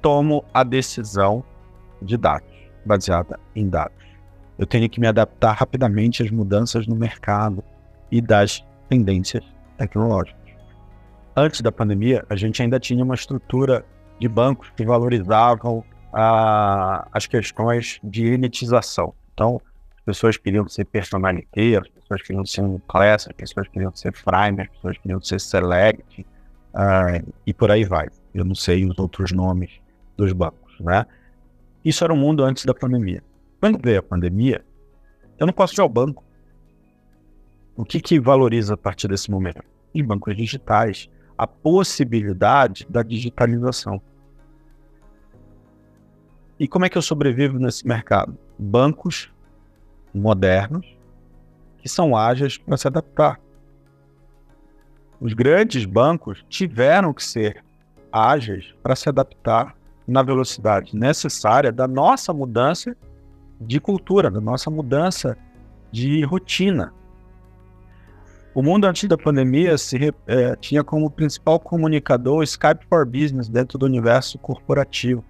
tomo 0.03 0.45
a 0.53 0.63
decisão 0.63 1.45
de 2.01 2.17
dados, 2.17 2.49
baseada 2.85 3.39
em 3.55 3.69
dados. 3.69 3.97
Eu 4.59 4.67
tenho 4.67 4.89
que 4.89 5.01
me 5.01 5.07
adaptar 5.07 5.53
rapidamente 5.53 6.23
às 6.23 6.31
mudanças 6.31 6.87
no 6.87 6.97
mercado 6.97 7.63
e 8.11 8.21
das 8.21 8.65
tendências 8.89 9.45
tecnológicas. 9.77 10.37
Antes 11.37 11.61
da 11.61 11.71
pandemia, 11.71 12.25
a 12.31 12.37
gente 12.37 12.63
ainda 12.63 12.81
tinha 12.81 13.05
uma 13.05 13.15
estrutura 13.15 13.85
de 14.19 14.29
bancos 14.29 14.71
que 14.77 14.85
valorizavam 14.85 15.85
ah, 16.13 17.07
as 17.13 17.27
questões 17.27 18.01
de 18.03 18.25
elitização. 18.25 19.13
Então, 19.35 19.61
pessoas 20.07 20.37
queriam 20.37 20.67
ser 20.69 20.85
personalité, 20.85 21.77
as 21.77 21.89
pessoas 21.89 22.23
queriam 22.23 22.47
ser 22.47 22.61
um 22.63 22.79
class, 22.87 23.27
as 23.27 23.35
pessoas 23.35 23.67
queriam 23.69 23.95
ser 23.95 24.13
prime, 24.13 24.63
as 24.63 24.69
pessoas 24.69 24.99
queriam 24.99 25.21
ser 25.21 25.41
select, 25.41 26.21
uh, 26.73 27.35
e 27.45 27.53
por 27.53 27.73
aí 27.73 27.85
vai. 27.85 28.07
Eu 28.33 28.45
não 28.45 28.55
sei 28.55 28.87
os 28.87 28.97
outros 28.99 29.33
nomes 29.33 29.81
dos 30.17 30.33
bancos, 30.33 30.79
né? 30.81 31.07
Isso 31.85 32.03
era 32.03 32.13
o 32.13 32.17
mundo 32.17 32.43
antes 32.43 32.65
da 32.65 32.75
pandemia. 32.75 33.23
Quando 33.61 33.79
veio 33.83 34.01
a 34.01 34.03
pandemia, 34.03 34.65
eu 35.39 35.47
não 35.47 35.53
posso 35.53 35.79
ir 35.79 35.83
ao 35.83 35.89
banco. 35.89 36.25
O 37.77 37.85
que, 37.85 38.01
que 38.01 38.19
valoriza 38.19 38.75
a 38.75 38.77
partir 38.77 39.07
desse 39.09 39.31
momento? 39.31 39.63
Em 39.95 40.05
bancos 40.05 40.37
digitais, 40.37 41.09
a 41.37 41.47
possibilidade 41.47 42.87
da 42.89 43.03
digitalização. 43.03 44.01
E 46.59 46.67
como 46.67 46.87
é 46.87 46.89
que 46.89 46.97
eu 46.97 47.03
sobrevivo 47.03 47.59
nesse 47.59 47.87
mercado? 47.87 48.37
Bancos 48.59 49.31
modernos 50.15 50.97
que 51.79 51.89
são 51.89 52.17
ágeis 52.17 52.57
para 52.57 52.77
se 52.77 52.89
adaptar. 52.89 53.39
Os 55.21 55.35
grandes 55.35 55.85
bancos 55.85 56.45
tiveram 56.49 57.13
que 57.13 57.23
ser 57.23 57.63
ágeis 58.11 58.75
para 58.83 58.97
se 58.97 59.09
adaptar 59.09 59.77
na 60.07 60.23
velocidade 60.23 60.97
necessária 60.97 61.73
da 61.73 61.89
nossa 61.89 62.33
mudança 62.33 62.97
de 63.61 63.81
cultura, 63.81 64.31
da 64.31 64.41
nossa 64.41 64.71
mudança 64.71 65.37
de 65.91 66.23
rotina. 66.25 66.93
O 68.55 68.63
mundo 68.63 68.87
antes 68.87 69.09
da 69.09 69.19
pandemia 69.19 69.77
se, 69.77 70.15
é, 70.27 70.57
tinha 70.57 70.83
como 70.83 71.11
principal 71.11 71.59
comunicador 71.61 72.39
o 72.39 72.43
Skype 72.43 72.87
for 72.89 73.05
Business 73.05 73.49
dentro 73.49 73.77
do 73.79 73.85
universo 73.85 74.39
corporativo. 74.39 75.25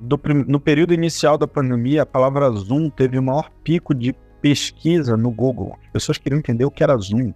Do, 0.00 0.18
no 0.46 0.60
período 0.60 0.94
inicial 0.94 1.36
da 1.36 1.46
pandemia, 1.46 2.02
a 2.02 2.06
palavra 2.06 2.50
Zoom 2.52 2.88
teve 2.88 3.18
o 3.18 3.22
maior 3.22 3.50
pico 3.62 3.94
de 3.94 4.14
pesquisa 4.40 5.16
no 5.16 5.30
Google. 5.30 5.76
As 5.84 5.90
pessoas 5.90 6.18
queriam 6.18 6.38
entender 6.38 6.64
o 6.64 6.70
que 6.70 6.82
era 6.82 6.96
Zoom. 6.96 7.32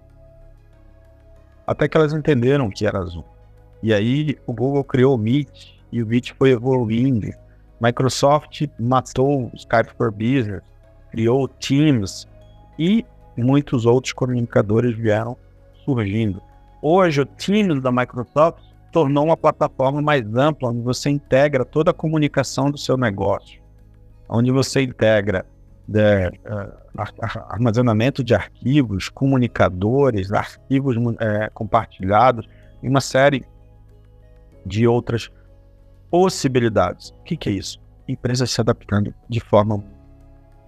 Até 1.66 1.88
que 1.88 1.96
elas 1.96 2.12
entenderam 2.12 2.66
o 2.66 2.70
que 2.70 2.86
era 2.86 3.02
Zoom. 3.04 3.24
E 3.82 3.92
aí 3.92 4.36
o 4.46 4.52
Google 4.52 4.82
criou 4.82 5.14
o 5.14 5.18
Meet 5.18 5.77
e 5.92 6.02
o 6.02 6.06
Meet 6.06 6.32
foi 6.38 6.50
evoluindo. 6.50 7.28
Microsoft 7.80 8.66
matou 8.78 9.46
o 9.46 9.50
Skype 9.54 9.90
for 9.96 10.10
Business, 10.10 10.62
criou 11.10 11.44
o 11.44 11.48
Teams 11.48 12.26
e 12.78 13.04
muitos 13.36 13.86
outros 13.86 14.12
comunicadores 14.12 14.96
vieram 14.96 15.36
surgindo. 15.84 16.42
Hoje, 16.82 17.20
o 17.20 17.26
Teams 17.26 17.80
da 17.80 17.90
Microsoft 17.90 18.62
tornou 18.92 19.24
uma 19.24 19.36
plataforma 19.36 20.00
mais 20.00 20.24
ampla, 20.34 20.70
onde 20.70 20.80
você 20.80 21.10
integra 21.10 21.64
toda 21.64 21.90
a 21.90 21.94
comunicação 21.94 22.70
do 22.70 22.78
seu 22.78 22.96
negócio, 22.96 23.60
onde 24.28 24.50
você 24.50 24.82
integra 24.82 25.44
de, 25.86 26.28
uh, 26.28 26.88
armazenamento 27.48 28.22
de 28.22 28.34
arquivos, 28.34 29.08
comunicadores, 29.08 30.32
arquivos 30.32 30.96
uh, 30.96 31.10
compartilhados 31.54 32.48
e 32.82 32.88
uma 32.88 33.00
série 33.00 33.44
de 34.66 34.86
outras 34.86 35.30
possibilidades. 36.10 37.10
O 37.10 37.22
que, 37.24 37.36
que 37.36 37.48
é 37.48 37.52
isso? 37.52 37.80
Empresas 38.06 38.50
se 38.50 38.60
adaptando 38.60 39.14
de 39.28 39.40
forma 39.40 39.82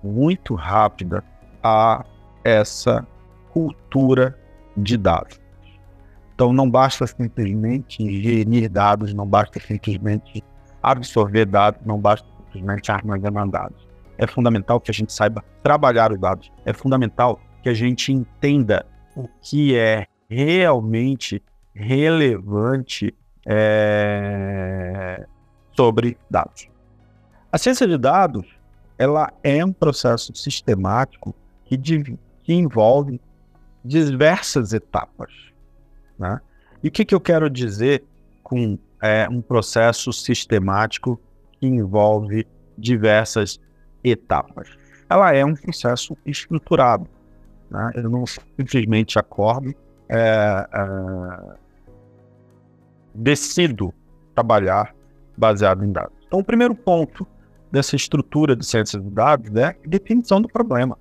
muito 0.03 0.55
rápida 0.55 1.25
a 1.63 2.05
essa 2.45 3.07
cultura 3.53 4.39
de 4.77 4.97
dados. 4.97 5.41
Então 6.35 6.53
não 6.53 6.71
basta 6.71 7.07
simplesmente 7.07 8.03
gerir 8.23 8.71
dados, 8.71 9.13
não 9.13 9.27
basta 9.27 9.61
simplesmente 9.61 10.43
absorver 10.83 11.45
dados, 11.45 11.83
não 11.85 11.99
basta 11.99 12.27
simplesmente 12.47 12.91
armazenar 12.91 13.49
dados. 13.49 13.87
É 14.17 14.27
fundamental 14.27 14.81
que 14.81 14.91
a 14.91 14.95
gente 14.95 15.13
saiba 15.13 15.45
trabalhar 15.63 16.13
os 16.13 16.19
dados. 16.19 16.51
É 16.65 16.73
fundamental 16.73 17.41
que 17.63 17.69
a 17.69 17.75
gente 17.75 18.13
entenda 18.13 18.87
o 19.17 19.29
que 19.43 19.77
é 19.77 20.07
realmente 20.29 21.43
relevante 21.75 23.15
é, 23.47 25.27
sobre 25.77 26.17
dados. 26.31 26.69
A 27.53 27.59
ciência 27.59 27.87
de 27.87 27.99
dados 27.99 28.47
ela 29.01 29.33
é 29.43 29.65
um 29.65 29.73
processo 29.73 30.35
sistemático 30.35 31.35
que 31.65 31.79
que 32.43 32.53
envolve 32.53 33.21
diversas 33.85 34.73
etapas. 34.73 35.33
Né? 36.19 36.39
E 36.83 36.89
o 36.89 36.91
que, 36.91 37.05
que 37.05 37.15
eu 37.15 37.21
quero 37.21 37.49
dizer 37.49 38.05
com 38.43 38.79
é, 39.01 39.27
um 39.29 39.41
processo 39.41 40.13
sistemático 40.13 41.19
que 41.53 41.67
envolve 41.67 42.47
diversas 42.77 43.59
etapas? 44.05 44.69
Ela 45.09 45.35
é 45.35 45.45
um 45.45 45.55
processo 45.55 46.17
estruturado. 46.27 47.09
Né? 47.71 47.93
Eu 47.95 48.11
não 48.11 48.27
simplesmente 48.27 49.19
acordo, 49.19 49.75
é, 50.09 50.69
é, 50.73 51.55
decido 53.15 53.93
trabalhar 54.35 54.95
baseado 55.37 55.85
em 55.85 55.93
dados. 55.93 56.17
Então, 56.27 56.41
o 56.41 56.45
primeiro 56.45 56.75
ponto 56.75 57.27
dessa 57.71 57.97
estrutura 57.97 58.57
de 58.57 58.65
ciência 58.65 59.01
de 59.01 59.09
dados 59.11 59.55
é 59.55 59.67
a 59.67 59.75
definição 59.87 60.41
do 60.41 60.49
problema. 60.49 60.99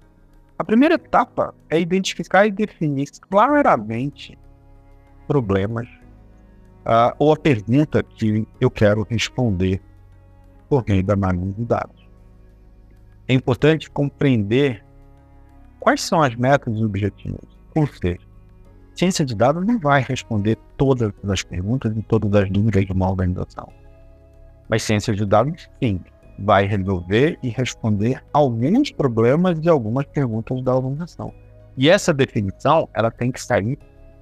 A 0.58 0.64
primeira 0.64 0.96
etapa 0.96 1.54
é 1.70 1.80
identificar 1.80 2.46
e 2.46 2.52
definir 2.52 3.10
claramente 3.30 4.38
problemas 5.28 5.88
uh, 6.86 7.16
ou 7.18 7.32
a 7.34 7.38
pergunta 7.38 8.04
que 8.04 8.48
eu 8.60 8.70
quero 8.70 9.06
responder 9.10 9.82
por 10.68 10.84
meio 10.88 11.04
da 11.04 11.14
análise 11.14 11.54
de 11.54 11.66
dados. 11.66 12.10
É 13.28 13.34
importante 13.34 13.90
compreender 13.90 14.84
quais 15.80 16.02
são 16.02 16.22
as 16.22 16.36
metas 16.36 16.78
e 16.78 16.84
objetivos. 16.84 17.58
Ou 17.76 17.88
seja, 17.88 18.20
ciência 19.00 19.24
de 19.24 19.34
dados 19.34 19.66
não 19.66 19.80
vai 19.80 20.02
responder 20.02 20.58
todas 20.76 21.14
as 21.30 21.42
perguntas 21.42 21.96
e 21.96 22.02
todas 22.04 22.34
as 22.36 22.50
dúvidas 22.52 22.86
de 22.86 22.92
uma 22.92 23.10
organização. 23.10 23.72
Mas 24.68 24.84
ciência 24.84 25.16
de 25.16 25.26
dados, 25.26 25.70
sim, 25.82 26.02
vai 26.38 26.66
resolver 26.66 27.40
e 27.42 27.48
responder 27.48 28.22
alguns 28.34 28.92
problemas 28.92 29.58
de 29.62 29.70
algumas 29.70 30.06
perguntas 30.08 30.62
da 30.64 30.76
organização. 30.76 31.34
E 31.78 31.90
essa 31.90 32.14
definição, 32.14 32.90
ela 32.94 33.10
tem 33.10 33.32
que 33.32 33.42
sair 33.42 33.80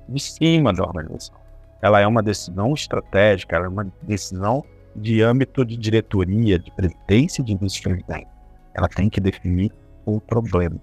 de 0.07 0.21
cima 0.21 0.71
da 0.71 0.83
organização. 0.83 1.35
Ela 1.81 1.99
é 1.99 2.05
uma 2.05 2.21
decisão 2.21 2.75
estratégica, 2.75 3.55
ela 3.55 3.65
é 3.65 3.69
uma 3.69 3.91
decisão 4.03 4.63
de 4.95 5.23
âmbito 5.23 5.65
de 5.65 5.75
diretoria, 5.75 6.59
de 6.59 6.69
presidência 6.71 7.43
de 7.43 7.57
vice-presidente. 7.57 8.27
Ela 8.75 8.87
tem 8.87 9.09
que 9.09 9.19
definir 9.19 9.71
o 10.05 10.21
problema. 10.21 10.79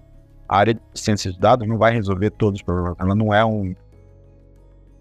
A 0.49 0.57
área 0.57 0.73
de 0.73 0.81
ciências 0.93 1.33
de 1.33 1.39
dados 1.39 1.65
não 1.67 1.77
vai 1.77 1.93
resolver 1.93 2.29
todos 2.31 2.59
os 2.59 2.63
problemas. 2.63 2.97
Ela 2.99 3.15
não 3.15 3.33
é 3.33 3.43
um, 3.43 3.73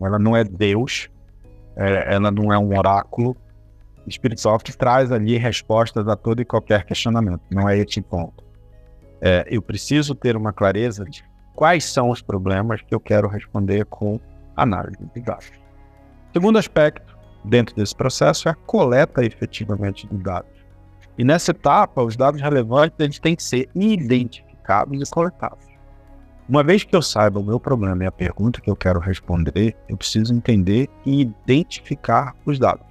ela 0.07 0.19
não 0.19 0.37
é 0.37 0.45
Deus, 0.45 1.09
é, 1.77 2.14
ela 2.14 2.31
não 2.31 2.53
é 2.53 2.59
um 2.59 2.77
oráculo, 2.77 3.37
Spirit 4.11 4.40
Soft 4.40 4.71
traz 4.77 5.11
ali 5.11 5.37
respostas 5.37 6.07
a 6.09 6.17
todo 6.17 6.40
e 6.40 6.45
qualquer 6.45 6.85
questionamento. 6.85 7.40
Não 7.51 7.69
é 7.69 7.79
esse 7.79 8.01
ponto. 8.01 8.45
É, 9.21 9.47
eu 9.49 9.62
preciso 9.62 10.14
ter 10.14 10.37
uma 10.37 10.53
clareza 10.53 11.05
de 11.05 11.25
quais 11.55 11.85
são 11.85 12.11
os 12.11 12.21
problemas 12.21 12.83
que 12.83 12.95
eu 12.95 13.01
quero 13.01 13.29
responder 13.29 13.87
com 13.87 14.21
análise 14.57 14.99
de 15.14 15.21
dados. 15.21 15.51
Segundo 16.33 16.59
aspecto 16.59 17.17
dentro 17.45 17.75
desse 17.75 17.95
processo 17.95 18.49
é 18.49 18.53
a 18.53 18.55
coleta 18.55 19.25
efetivamente 19.25 20.07
de 20.07 20.17
dados. 20.17 20.51
E 21.17 21.25
nessa 21.25 21.53
etapa, 21.53 22.03
os 22.03 22.17
dados 22.17 22.40
relevantes 22.40 22.97
eles 22.99 23.19
têm 23.19 23.37
que 23.37 23.43
ser 23.43 23.69
identificados 23.75 25.09
e 25.09 25.11
coletados. 25.11 25.64
Uma 26.47 26.63
vez 26.63 26.85
que 26.85 26.95
eu 26.95 27.01
saiba 27.01 27.41
o 27.41 27.43
meu 27.43 27.59
problema 27.59 28.05
e 28.05 28.07
a 28.07 28.13
pergunta 28.13 28.61
que 28.61 28.69
eu 28.69 28.77
quero 28.77 29.01
responder, 29.01 29.75
eu 29.89 29.97
preciso 29.97 30.35
entender 30.35 30.91
e 31.07 31.23
identificar 31.23 32.37
os 32.45 32.59
dados. 32.59 32.87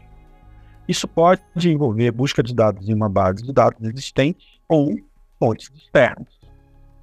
Isso 0.88 1.08
pode 1.08 1.44
envolver 1.64 2.12
busca 2.12 2.42
de 2.42 2.54
dados 2.54 2.90
em 2.90 2.96
uma 2.96 3.08
base 3.08 3.44
de 3.44 3.54
dados 3.54 3.80
existente 3.88 4.60
ou 4.68 4.96
fontes 5.40 5.70
externas. 5.76 6.28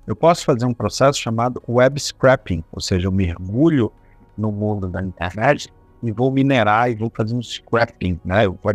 Eu 0.08 0.16
posso 0.16 0.44
fazer 0.44 0.66
um 0.66 0.74
processo 0.74 1.20
chamado 1.20 1.62
web 1.68 2.00
scrapping, 2.00 2.64
ou 2.72 2.80
seja, 2.80 3.06
eu 3.06 3.12
mergulho 3.12 3.92
no 4.36 4.50
mundo 4.50 4.88
da 4.88 5.00
internet 5.00 5.72
e 6.02 6.10
vou 6.10 6.32
minerar 6.32 6.90
e 6.90 6.96
vou 6.96 7.12
fazer 7.14 7.36
um 7.36 7.42
scrapping, 7.42 8.18
né? 8.24 8.46
Eu 8.46 8.58
vou 8.60 8.72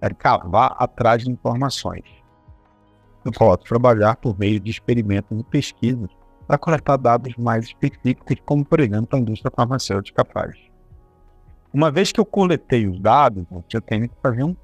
é, 0.00 0.10
cavar 0.14 0.76
atrás 0.78 1.24
de 1.24 1.30
informações. 1.30 2.04
Eu 3.22 3.32
posso 3.32 3.58
trabalhar 3.58 4.16
por 4.16 4.38
meio 4.38 4.58
de 4.58 4.70
experimentos 4.70 5.38
e 5.38 5.42
pesquisas 5.44 6.17
para 6.48 6.58
coletar 6.58 6.96
dados 6.96 7.36
mais 7.36 7.66
específicos, 7.66 8.38
como, 8.46 8.64
por 8.64 8.80
exemplo, 8.80 9.08
a 9.12 9.18
indústria 9.18 9.52
farmacêutica 9.54 10.24
faz. 10.24 10.56
Uma 11.72 11.88
vez 11.90 12.10
que 12.10 12.18
eu 12.18 12.24
coletei 12.24 12.88
os 12.88 12.98
dados, 12.98 13.44
eu 13.70 13.82
tenho 13.82 14.08
que 14.08 14.14
fazer 14.22 14.42
um 14.42 14.56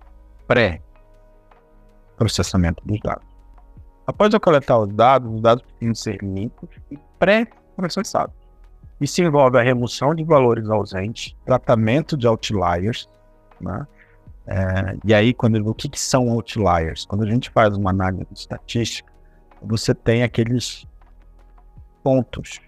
pré-processamento 0.49 2.83
dos 2.87 2.99
dados. 3.01 3.29
Após 4.07 4.33
eu 4.33 4.41
coletar 4.41 4.79
os 4.79 4.89
dados, 4.95 5.31
os 5.31 5.43
dados 5.43 5.63
precisam 5.63 5.95
ser 5.95 6.23
limpos 6.23 6.71
e 6.91 6.99
pré-processados. 7.19 8.35
Isso 8.99 9.23
envolve 9.23 9.59
a 9.59 9.63
remoção 9.63 10.15
de 10.15 10.25
valores 10.25 10.71
ausentes, 10.71 11.37
tratamento 11.45 12.17
de 12.17 12.27
outliers, 12.27 13.07
né? 13.61 13.87
É, 14.47 14.97
e 15.05 15.13
aí, 15.13 15.35
quando 15.35 15.57
o 15.67 15.75
que, 15.75 15.87
que 15.89 16.01
são 16.01 16.31
outliers? 16.31 17.05
Quando 17.07 17.25
a 17.25 17.31
gente 17.31 17.51
faz 17.51 17.77
uma 17.77 17.91
análise 17.91 18.27
estatística, 18.33 19.13
você 19.63 19.95
tem 19.95 20.23
aqueles 20.23 20.87
pontos 22.05 22.61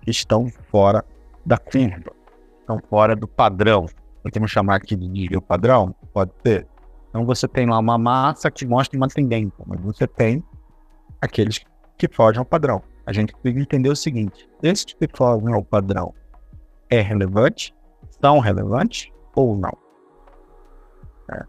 que 0.00 0.10
estão 0.10 0.48
fora 0.70 1.04
da 1.44 1.58
curva 1.58 2.12
estão 2.60 2.80
fora 2.88 3.14
do 3.14 3.28
padrão. 3.28 3.86
Podemos 4.22 4.50
chamar 4.50 4.76
aqui 4.76 4.96
de 4.96 5.08
desvio 5.08 5.42
padrão? 5.42 5.94
Pode 6.12 6.32
ser. 6.44 6.66
Então 7.10 7.24
você 7.26 7.46
tem 7.46 7.66
lá 7.66 7.78
uma 7.78 7.98
massa 7.98 8.50
que 8.50 8.66
mostra 8.66 8.96
uma 8.96 9.08
tendência, 9.08 9.64
mas 9.66 9.80
você 9.80 10.06
tem 10.06 10.42
aqueles 11.20 11.60
que 11.98 12.08
fogem 12.08 12.38
ao 12.38 12.44
padrão. 12.44 12.82
A 13.04 13.12
gente 13.12 13.34
precisa 13.34 13.62
entender 13.62 13.88
o 13.88 13.96
seguinte: 13.96 14.48
esses 14.62 14.84
que 14.84 15.08
fogem 15.14 15.52
ao 15.52 15.62
padrão 15.62 16.14
é 16.88 17.00
relevante, 17.00 17.74
são 18.20 18.38
relevantes 18.38 19.10
ou 19.34 19.56
não? 19.56 19.76
É. 21.32 21.44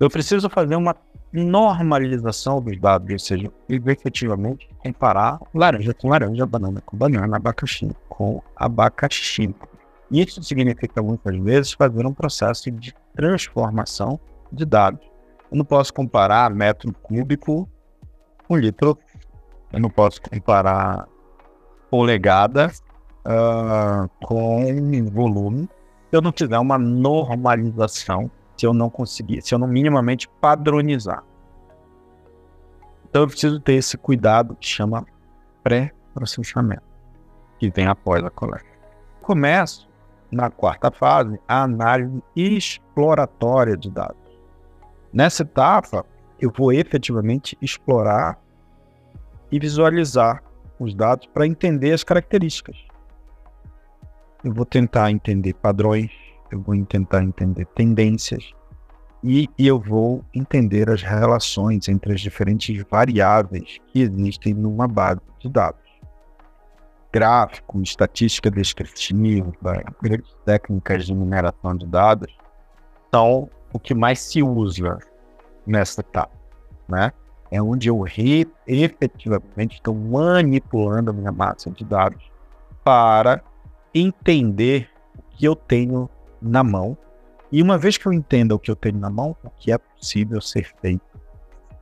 Eu 0.00 0.08
preciso 0.08 0.48
fazer 0.48 0.76
uma 0.76 0.94
normalização 1.32 2.60
dos 2.60 2.78
dados, 2.78 3.10
ou 3.10 3.18
seja, 3.18 3.52
efetivamente 3.68 4.68
comparar 4.78 5.40
laranja 5.54 5.94
com 5.94 6.08
laranja, 6.08 6.44
banana 6.44 6.82
com 6.84 6.96
banana, 6.96 7.36
abacaxi 7.36 7.90
com 8.08 8.42
abacaxi. 8.54 9.54
Isso 10.10 10.42
significa 10.42 11.02
muitas 11.02 11.34
vezes 11.38 11.72
fazer 11.72 12.04
um 12.04 12.12
processo 12.12 12.70
de 12.70 12.94
transformação 13.14 14.20
de 14.52 14.66
dados. 14.66 15.00
Eu 15.50 15.56
não 15.56 15.64
posso 15.64 15.92
comparar 15.94 16.54
metro 16.54 16.92
cúbico 17.02 17.66
com 18.46 18.56
litro, 18.56 18.98
eu 19.72 19.80
não 19.80 19.88
posso 19.88 20.20
comparar 20.20 21.08
polegada 21.90 22.70
uh, 23.26 24.08
com 24.26 24.64
volume. 25.10 25.68
Se 26.10 26.16
eu 26.16 26.20
não 26.20 26.32
tiver 26.32 26.58
uma 26.58 26.76
normalização, 26.76 28.30
se 28.62 28.66
eu 28.66 28.72
não 28.72 28.88
conseguir, 28.88 29.42
se 29.42 29.52
eu 29.52 29.58
não 29.58 29.66
minimamente 29.66 30.28
padronizar. 30.40 31.24
Então 33.04 33.22
eu 33.22 33.26
preciso 33.26 33.58
ter 33.58 33.72
esse 33.72 33.98
cuidado 33.98 34.54
que 34.54 34.64
chama 34.64 35.04
pré-processamento, 35.64 36.84
que 37.58 37.68
vem 37.70 37.88
após 37.88 38.22
a 38.22 38.30
coleta. 38.30 38.64
Começo 39.20 39.90
na 40.30 40.48
quarta 40.48 40.92
fase, 40.92 41.40
a 41.48 41.64
análise 41.64 42.22
exploratória 42.36 43.76
de 43.76 43.90
dados. 43.90 44.16
Nessa 45.12 45.42
etapa, 45.42 46.06
eu 46.38 46.52
vou 46.56 46.72
efetivamente 46.72 47.58
explorar 47.60 48.38
e 49.50 49.58
visualizar 49.58 50.40
os 50.78 50.94
dados 50.94 51.26
para 51.26 51.48
entender 51.48 51.92
as 51.92 52.04
características. 52.04 52.76
Eu 54.44 54.54
vou 54.54 54.64
tentar 54.64 55.10
entender 55.10 55.52
padrões, 55.54 56.12
eu 56.52 56.60
vou 56.60 56.84
tentar 56.84 57.22
entender 57.22 57.66
tendências 57.74 58.52
e, 59.24 59.48
e 59.58 59.66
eu 59.66 59.78
vou 59.78 60.24
entender 60.34 60.90
as 60.90 61.02
relações 61.02 61.88
entre 61.88 62.12
as 62.12 62.20
diferentes 62.20 62.82
variáveis 62.90 63.78
que 63.86 64.00
existem 64.00 64.52
numa 64.54 64.88
base 64.88 65.20
de 65.38 65.48
dados 65.48 65.82
gráfico, 67.12 67.80
estatística 67.82 68.50
descritiva, 68.50 69.52
técnicas 70.46 71.04
de 71.04 71.14
mineração 71.14 71.76
de 71.76 71.86
dados 71.86 72.34
são 73.14 73.50
o 73.72 73.78
que 73.78 73.94
mais 73.94 74.18
se 74.18 74.42
usa 74.42 74.98
nessa 75.66 76.00
etapa, 76.00 76.34
né? 76.88 77.12
É 77.50 77.60
onde 77.60 77.88
eu 77.88 78.00
re, 78.00 78.46
efetivamente 78.66 79.74
estou 79.74 79.94
manipulando 79.94 81.10
a 81.10 81.12
minha 81.12 81.30
massa 81.30 81.70
de 81.70 81.84
dados 81.84 82.22
para 82.82 83.42
entender 83.94 84.88
o 85.18 85.22
que 85.36 85.44
eu 85.44 85.54
tenho 85.54 86.08
na 86.42 86.64
mão. 86.64 86.96
E 87.50 87.62
uma 87.62 87.78
vez 87.78 87.96
que 87.96 88.06
eu 88.06 88.12
entenda 88.12 88.54
o 88.54 88.58
que 88.58 88.70
eu 88.70 88.76
tenho 88.76 88.98
na 88.98 89.10
mão, 89.10 89.36
o 89.44 89.50
que 89.50 89.70
é 89.70 89.78
possível 89.78 90.40
ser 90.40 90.72
feito, 90.80 91.20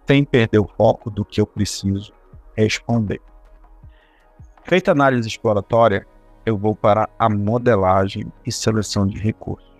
sem 0.06 0.24
perder 0.24 0.58
o 0.58 0.68
foco 0.76 1.10
do 1.10 1.24
que 1.24 1.40
eu 1.40 1.46
preciso 1.46 2.12
responder. 2.56 3.20
Feita 4.64 4.90
a 4.90 4.92
análise 4.92 5.28
exploratória, 5.28 6.06
eu 6.44 6.56
vou 6.56 6.74
para 6.74 7.08
a 7.18 7.28
modelagem 7.28 8.30
e 8.44 8.52
seleção 8.52 9.06
de 9.06 9.18
recursos. 9.18 9.70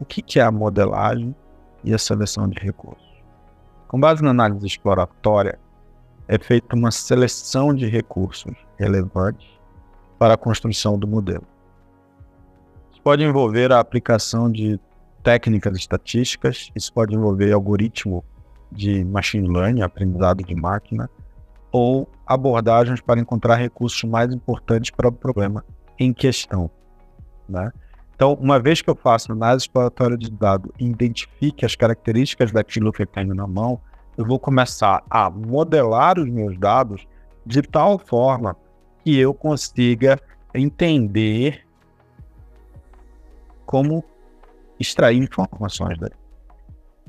O 0.00 0.04
que, 0.04 0.38
é 0.38 0.42
a 0.42 0.50
modelagem 0.50 1.34
e 1.82 1.94
a 1.94 1.98
seleção 1.98 2.48
de 2.48 2.58
recursos? 2.58 3.22
Com 3.86 4.00
base 4.00 4.22
na 4.22 4.30
análise 4.30 4.66
exploratória, 4.66 5.58
é 6.26 6.38
feita 6.38 6.74
uma 6.74 6.90
seleção 6.90 7.74
de 7.74 7.86
recursos 7.86 8.54
relevantes 8.78 9.46
para 10.18 10.34
a 10.34 10.38
construção 10.38 10.98
do 10.98 11.06
modelo. 11.06 11.46
Pode 13.04 13.22
envolver 13.22 13.70
a 13.70 13.80
aplicação 13.80 14.50
de 14.50 14.80
técnicas 15.22 15.76
estatísticas, 15.76 16.70
isso 16.74 16.90
pode 16.90 17.14
envolver 17.14 17.52
algoritmo 17.52 18.24
de 18.72 19.04
machine 19.04 19.46
learning, 19.46 19.82
aprendizado 19.82 20.42
de 20.42 20.54
máquina, 20.54 21.10
ou 21.70 22.08
abordagens 22.26 23.02
para 23.02 23.20
encontrar 23.20 23.56
recursos 23.56 24.02
mais 24.04 24.32
importantes 24.32 24.90
para 24.90 25.08
o 25.08 25.12
problema 25.12 25.62
em 25.98 26.14
questão. 26.14 26.70
Né? 27.46 27.70
Então, 28.16 28.32
uma 28.40 28.58
vez 28.58 28.80
que 28.80 28.88
eu 28.88 28.96
faço 28.96 29.32
análise 29.32 29.64
exploratória 29.64 30.16
de 30.16 30.30
dados 30.30 30.72
e 30.80 30.86
identifique 30.86 31.66
as 31.66 31.76
características 31.76 32.52
daquilo 32.52 32.90
que 32.90 33.02
eu 33.02 33.06
tenho 33.06 33.34
na 33.34 33.46
mão, 33.46 33.78
eu 34.16 34.24
vou 34.24 34.38
começar 34.38 35.04
a 35.10 35.28
modelar 35.28 36.18
os 36.18 36.30
meus 36.30 36.58
dados 36.58 37.06
de 37.44 37.60
tal 37.60 37.98
forma 37.98 38.56
que 39.04 39.18
eu 39.18 39.34
consiga 39.34 40.18
entender 40.54 41.63
como 43.66 44.04
extrair 44.78 45.18
informações 45.18 45.98
dali. 45.98 46.14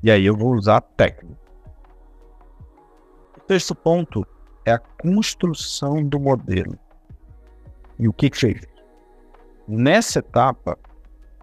E 0.04 0.12
aí 0.12 0.26
eu 0.26 0.36
vou 0.36 0.54
usar 0.54 0.82
técnica. 0.82 1.38
O 3.38 3.48
sexto 3.48 3.76
ponto 3.76 4.26
é 4.66 4.74
a 4.74 4.80
construção 4.80 6.04
do 6.04 6.20
modelo. 6.20 6.78
E 7.98 8.08
o 8.08 8.14
que, 8.14 8.30
que 8.30 8.48
isso? 8.48 8.68
Nessa 9.68 10.20
etapa, 10.20 10.78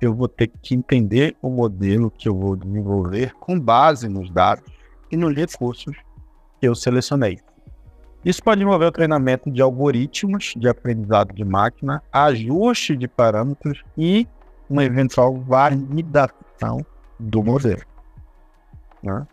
eu 0.00 0.14
vou 0.14 0.28
ter 0.28 0.48
que 0.48 0.74
entender 0.74 1.36
o 1.40 1.48
modelo 1.48 2.10
que 2.10 2.28
eu 2.28 2.36
vou 2.36 2.56
desenvolver 2.56 3.32
com 3.34 3.58
base 3.58 4.08
nos 4.08 4.30
dados 4.30 4.70
e 5.10 5.16
nos 5.16 5.34
recursos 5.34 5.96
que 6.60 6.68
eu 6.68 6.74
selecionei. 6.74 7.38
Isso 8.24 8.42
pode 8.42 8.62
envolver 8.62 8.86
o 8.86 8.92
treinamento 8.92 9.50
de 9.50 9.60
algoritmos 9.60 10.54
de 10.56 10.68
aprendizado 10.68 11.34
de 11.34 11.44
máquina, 11.44 12.02
ajuste 12.12 12.96
de 12.96 13.08
parâmetros 13.08 13.82
e 13.96 14.28
uma 14.72 14.84
eventual 14.84 15.36
validação 15.36 16.84
do 17.20 17.42
modelo. 17.42 17.82
Né? 19.02 19.26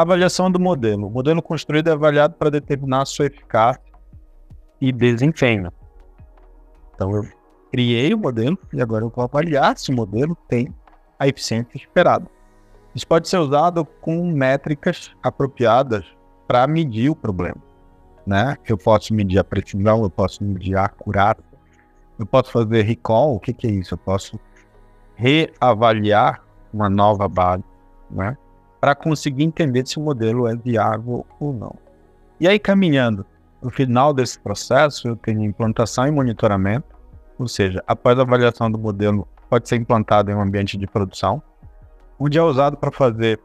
avaliação 0.00 0.50
do 0.50 0.60
modelo. 0.60 1.06
O 1.06 1.10
modelo 1.10 1.42
construído 1.42 1.88
é 1.88 1.92
avaliado 1.92 2.34
para 2.34 2.50
determinar 2.50 3.04
sua 3.04 3.26
eficácia 3.26 3.82
e 4.80 4.92
desempenho. 4.92 5.72
Então, 6.94 7.14
eu 7.14 7.26
criei 7.72 8.14
o 8.14 8.18
modelo 8.18 8.58
e 8.72 8.80
agora 8.80 9.04
eu 9.04 9.10
vou 9.10 9.24
avaliar 9.24 9.76
se 9.76 9.90
o 9.90 9.94
modelo 9.94 10.36
tem 10.48 10.72
a 11.18 11.26
eficiência 11.26 11.76
esperada. 11.76 12.26
Isso 12.94 13.06
pode 13.06 13.28
ser 13.28 13.38
usado 13.38 13.84
com 14.00 14.30
métricas 14.30 15.12
apropriadas 15.22 16.04
para 16.46 16.66
medir 16.66 17.10
o 17.10 17.16
problema. 17.16 17.60
Né? 18.26 18.56
Eu 18.66 18.76
posso 18.78 19.12
medir 19.14 19.38
a 19.38 19.44
precisão, 19.44 20.02
eu 20.02 20.10
posso 20.10 20.44
medir 20.44 20.76
a 20.76 20.84
acurácia, 20.84 21.44
eu 22.18 22.26
posso 22.26 22.50
fazer 22.50 22.82
recall, 22.82 23.34
o 23.34 23.40
que, 23.40 23.52
que 23.52 23.66
é 23.66 23.70
isso? 23.70 23.94
Eu 23.94 23.98
posso 23.98 24.38
reavaliar 25.18 26.40
uma 26.72 26.88
nova 26.88 27.28
base, 27.28 27.64
né? 28.08 28.36
para 28.80 28.94
conseguir 28.94 29.42
entender 29.42 29.84
se 29.84 29.98
o 29.98 30.00
modelo 30.00 30.46
é 30.46 30.54
viável 30.54 31.26
ou 31.40 31.52
não. 31.52 31.74
E 32.38 32.46
aí, 32.46 32.56
caminhando 32.56 33.26
no 33.60 33.68
final 33.68 34.14
desse 34.14 34.38
processo, 34.38 35.08
eu 35.08 35.16
tenho 35.16 35.42
implantação 35.42 36.06
e 36.06 36.12
monitoramento, 36.12 36.96
ou 37.36 37.48
seja, 37.48 37.82
após 37.84 38.16
a 38.16 38.22
avaliação 38.22 38.70
do 38.70 38.78
modelo, 38.78 39.26
pode 39.50 39.68
ser 39.68 39.74
implantado 39.76 40.30
em 40.30 40.34
um 40.34 40.40
ambiente 40.40 40.78
de 40.78 40.86
produção, 40.86 41.42
onde 42.16 42.38
é 42.38 42.42
usado 42.42 42.76
para 42.76 42.92
fazer 42.92 43.40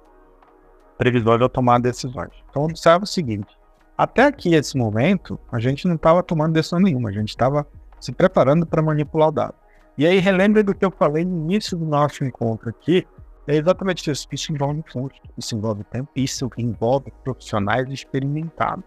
previsões 0.96 1.42
ou 1.42 1.50
tomar 1.50 1.80
decisões. 1.80 2.32
Então, 2.52 2.66
observa 2.66 3.04
o 3.04 3.08
seguinte: 3.08 3.58
até 3.98 4.26
aqui, 4.26 4.54
esse 4.54 4.78
momento, 4.78 5.40
a 5.52 5.60
gente 5.60 5.88
não 5.88 5.96
estava 5.96 6.22
tomando 6.22 6.54
decisão 6.54 6.80
nenhuma, 6.80 7.10
a 7.10 7.14
gente 7.14 7.30
estava 7.30 7.66
se 8.00 8.12
preparando 8.12 8.68
para 8.68 8.82
manipular 8.84 9.30
o 9.30 9.32
dado. 9.32 9.56
E 9.98 10.08
aí, 10.08 10.20
relembre 10.20 10.64
do 10.64 10.74
que 10.74 10.84
eu 10.84 10.92
falei 10.92 11.24
no 11.24 11.36
início 11.36 11.78
do 11.78 11.86
nosso 11.86 12.24
encontro 12.24 12.70
aqui, 12.70 13.08
é 13.48 13.56
exatamente 13.56 14.10
isso. 14.10 14.28
Isso 14.32 14.52
envolve 14.52 14.84
custo, 14.92 15.22
isso 15.38 15.56
envolve 15.56 15.84
tempo, 15.84 16.10
isso 16.16 16.50
envolve 16.58 17.12
profissionais 17.24 17.90
experimentados. 17.90 18.86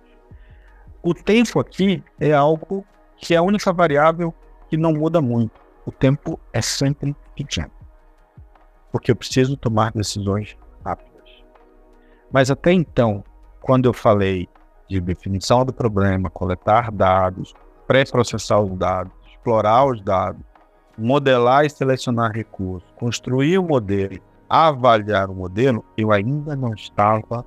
O 1.03 1.15
tempo 1.15 1.61
aqui 1.61 2.03
é 2.19 2.33
algo 2.33 2.85
que 3.17 3.35
é 3.35 3.37
a 3.37 3.43
única 3.43 3.73
variável 3.73 4.35
que 4.69 4.77
não 4.77 4.93
muda 4.93 5.21
muito. 5.21 5.61
O 5.85 5.93
tempo 5.93 6.41
é 6.53 6.61
sempre 6.61 7.15
pequeno. 7.35 7.71
Porque 8.91 9.11
eu 9.13 9.17
preciso 9.17 9.57
tomar 9.57 9.93
decisões 9.93 10.57
rápidas. 10.85 11.45
Mas 12.33 12.51
até 12.51 12.73
então, 12.73 13.23
quando 13.61 13.87
eu 13.87 13.93
falei 13.93 14.49
de 14.89 15.01
definição 15.01 15.65
do 15.65 15.73
problema, 15.73 16.31
coletar 16.31 16.91
dados, 16.91 17.55
pré-processar 17.87 18.61
os 18.61 18.77
dados, 18.77 19.13
explorar 19.29 19.87
os 19.87 20.01
dados, 20.03 20.43
modelar 20.97 21.65
e 21.65 21.71
selecionar 21.71 22.33
recursos, 22.33 22.89
construir 22.97 23.59
o 23.59 23.63
modelo, 23.63 24.19
avaliar 24.49 25.31
o 25.31 25.35
modelo, 25.35 25.85
eu 25.97 26.13
ainda 26.13 26.55
não 26.57 26.75
estava 26.75 27.45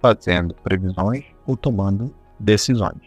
fazendo 0.00 0.54
previsões 0.54 1.24
ou 1.46 1.56
tomando 1.56 2.14
decisões. 2.38 3.00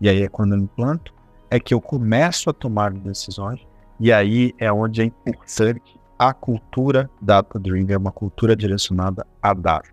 E 0.00 0.08
aí 0.08 0.22
é 0.22 0.28
quando 0.28 0.54
eu 0.54 0.58
implanto, 0.58 1.14
é 1.50 1.60
que 1.60 1.72
eu 1.72 1.80
começo 1.80 2.50
a 2.50 2.52
tomar 2.52 2.92
decisões, 2.92 3.60
e 4.00 4.12
aí 4.12 4.54
é 4.58 4.72
onde 4.72 5.02
é 5.02 5.04
importante 5.04 6.00
a 6.18 6.32
cultura 6.32 7.10
data-driven 7.20 7.94
é 7.94 7.98
uma 7.98 8.12
cultura 8.12 8.54
direcionada 8.54 9.26
a 9.42 9.52
dados. 9.52 9.90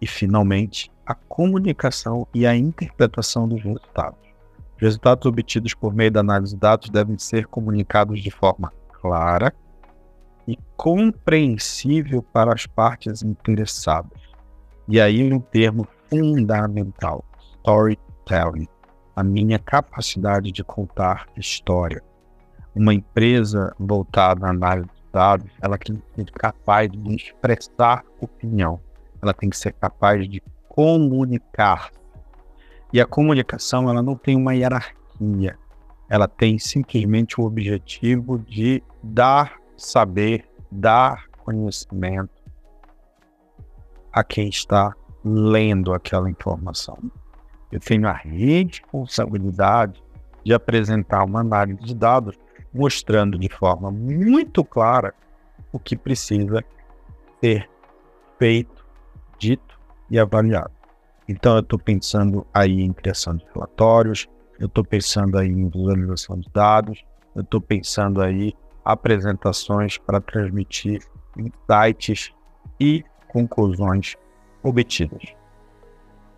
E, 0.00 0.06
finalmente, 0.06 0.90
a 1.06 1.14
comunicação 1.14 2.26
e 2.34 2.44
a 2.44 2.56
interpretação 2.56 3.48
dos 3.48 3.62
resultados. 3.62 4.27
Os 4.78 4.82
resultados 4.82 5.26
obtidos 5.26 5.74
por 5.74 5.92
meio 5.92 6.12
da 6.12 6.20
análise 6.20 6.54
de 6.54 6.60
dados 6.60 6.88
devem 6.88 7.18
ser 7.18 7.48
comunicados 7.48 8.22
de 8.22 8.30
forma 8.30 8.72
clara 8.92 9.52
e 10.46 10.56
compreensível 10.76 12.22
para 12.22 12.54
as 12.54 12.64
partes 12.64 13.24
interessadas. 13.24 14.20
E 14.86 15.00
aí 15.00 15.32
um 15.32 15.40
termo 15.40 15.86
fundamental, 16.08 17.24
storytelling, 17.56 18.68
a 19.16 19.24
minha 19.24 19.58
capacidade 19.58 20.52
de 20.52 20.62
contar 20.62 21.26
história. 21.36 22.00
Uma 22.72 22.94
empresa 22.94 23.74
voltada 23.80 24.46
à 24.46 24.50
análise 24.50 24.86
de 24.86 25.12
dados, 25.12 25.50
ela 25.60 25.76
tem 25.76 25.96
que 25.96 26.22
ser 26.22 26.30
capaz 26.30 26.88
de 26.88 27.16
expressar 27.16 28.04
opinião, 28.20 28.80
ela 29.20 29.34
tem 29.34 29.50
que 29.50 29.58
ser 29.58 29.72
capaz 29.72 30.28
de 30.28 30.40
comunicar 30.68 31.90
e 32.92 33.00
a 33.00 33.06
comunicação, 33.06 33.88
ela 33.88 34.02
não 34.02 34.16
tem 34.16 34.36
uma 34.36 34.54
hierarquia. 34.54 35.58
Ela 36.08 36.26
tem 36.26 36.58
simplesmente 36.58 37.40
o 37.40 37.44
objetivo 37.44 38.38
de 38.38 38.82
dar 39.02 39.58
saber, 39.76 40.48
dar 40.70 41.26
conhecimento 41.44 42.42
a 44.12 44.24
quem 44.24 44.48
está 44.48 44.94
lendo 45.22 45.92
aquela 45.92 46.30
informação. 46.30 46.98
Eu 47.70 47.78
tenho 47.78 48.08
a 48.08 48.12
responsabilidade 48.12 50.02
de 50.42 50.54
apresentar 50.54 51.24
uma 51.24 51.40
análise 51.40 51.82
de 51.82 51.94
dados 51.94 52.38
mostrando 52.72 53.38
de 53.38 53.48
forma 53.48 53.90
muito 53.90 54.64
clara 54.64 55.14
o 55.72 55.78
que 55.78 55.96
precisa 55.96 56.64
ser 57.40 57.68
feito, 58.38 58.86
dito 59.38 59.78
e 60.10 60.18
avaliado. 60.18 60.77
Então, 61.28 61.54
eu 61.56 61.60
estou 61.60 61.78
pensando 61.78 62.46
aí 62.54 62.80
em 62.80 62.92
criação 62.92 63.36
de 63.36 63.44
relatórios, 63.54 64.26
eu 64.58 64.66
estou 64.66 64.82
pensando 64.82 65.38
aí 65.38 65.48
em 65.48 65.68
visualização 65.68 66.40
de 66.40 66.48
dados, 66.50 67.04
eu 67.36 67.42
estou 67.42 67.60
pensando 67.60 68.22
aí 68.22 68.54
apresentações 68.84 69.98
para 69.98 70.20
transmitir 70.20 71.02
insights 71.36 72.32
e 72.80 73.04
conclusões 73.28 74.16
obtidas. 74.62 75.34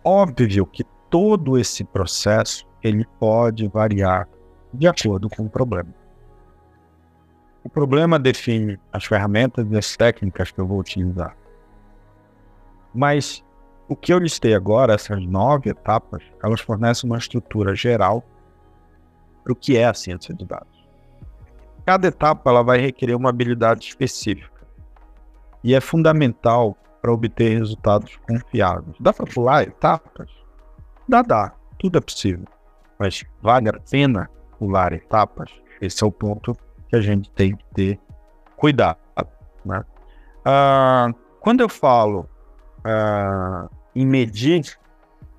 Óbvio 0.03 0.65
que 0.65 0.83
todo 1.09 1.57
esse 1.57 1.83
processo 1.83 2.67
ele 2.83 3.05
pode 3.19 3.67
variar 3.67 4.27
de 4.73 4.87
acordo 4.87 5.29
com 5.29 5.43
o 5.43 5.49
problema. 5.49 5.93
O 7.63 7.69
problema 7.69 8.17
define 8.17 8.79
as 8.91 9.05
ferramentas 9.05 9.67
e 9.69 9.77
as 9.77 9.95
técnicas 9.95 10.51
que 10.51 10.59
eu 10.59 10.67
vou 10.67 10.79
utilizar. 10.79 11.37
Mas 12.93 13.43
o 13.91 13.95
que 13.97 14.13
eu 14.13 14.19
listei 14.19 14.55
agora, 14.55 14.93
essas 14.93 15.21
nove 15.25 15.69
etapas, 15.69 16.23
elas 16.41 16.61
fornecem 16.61 17.09
uma 17.09 17.17
estrutura 17.17 17.75
geral 17.75 18.23
para 19.43 19.51
o 19.51 19.55
que 19.55 19.75
é 19.75 19.85
a 19.85 19.93
ciência 19.93 20.33
de 20.33 20.45
dados. 20.45 20.87
Cada 21.85 22.07
etapa 22.07 22.49
ela 22.49 22.63
vai 22.63 22.79
requerer 22.79 23.17
uma 23.17 23.27
habilidade 23.27 23.85
específica 23.85 24.65
e 25.61 25.75
é 25.75 25.81
fundamental 25.81 26.77
para 27.01 27.11
obter 27.11 27.57
resultados 27.57 28.17
confiáveis. 28.25 28.95
Dá 28.97 29.11
para 29.11 29.25
pular 29.25 29.63
etapas? 29.63 30.29
Dá, 31.05 31.21
dá. 31.21 31.53
Tudo 31.77 31.97
é 31.97 32.01
possível. 32.01 32.45
Mas 32.97 33.25
vale 33.41 33.67
a 33.67 33.73
pena 33.73 34.29
pular 34.57 34.93
etapas? 34.93 35.51
Esse 35.81 36.01
é 36.01 36.07
o 36.07 36.11
ponto 36.13 36.55
que 36.87 36.95
a 36.95 37.01
gente 37.01 37.29
tem 37.31 37.57
que 37.57 37.65
ter 37.73 37.99
cuidado. 38.55 38.99
Né? 39.65 39.83
Ah, 40.45 41.09
quando 41.41 41.59
eu 41.59 41.67
falo 41.67 42.29
ah, 42.85 43.67
em 43.95 44.05
medir 44.05 44.77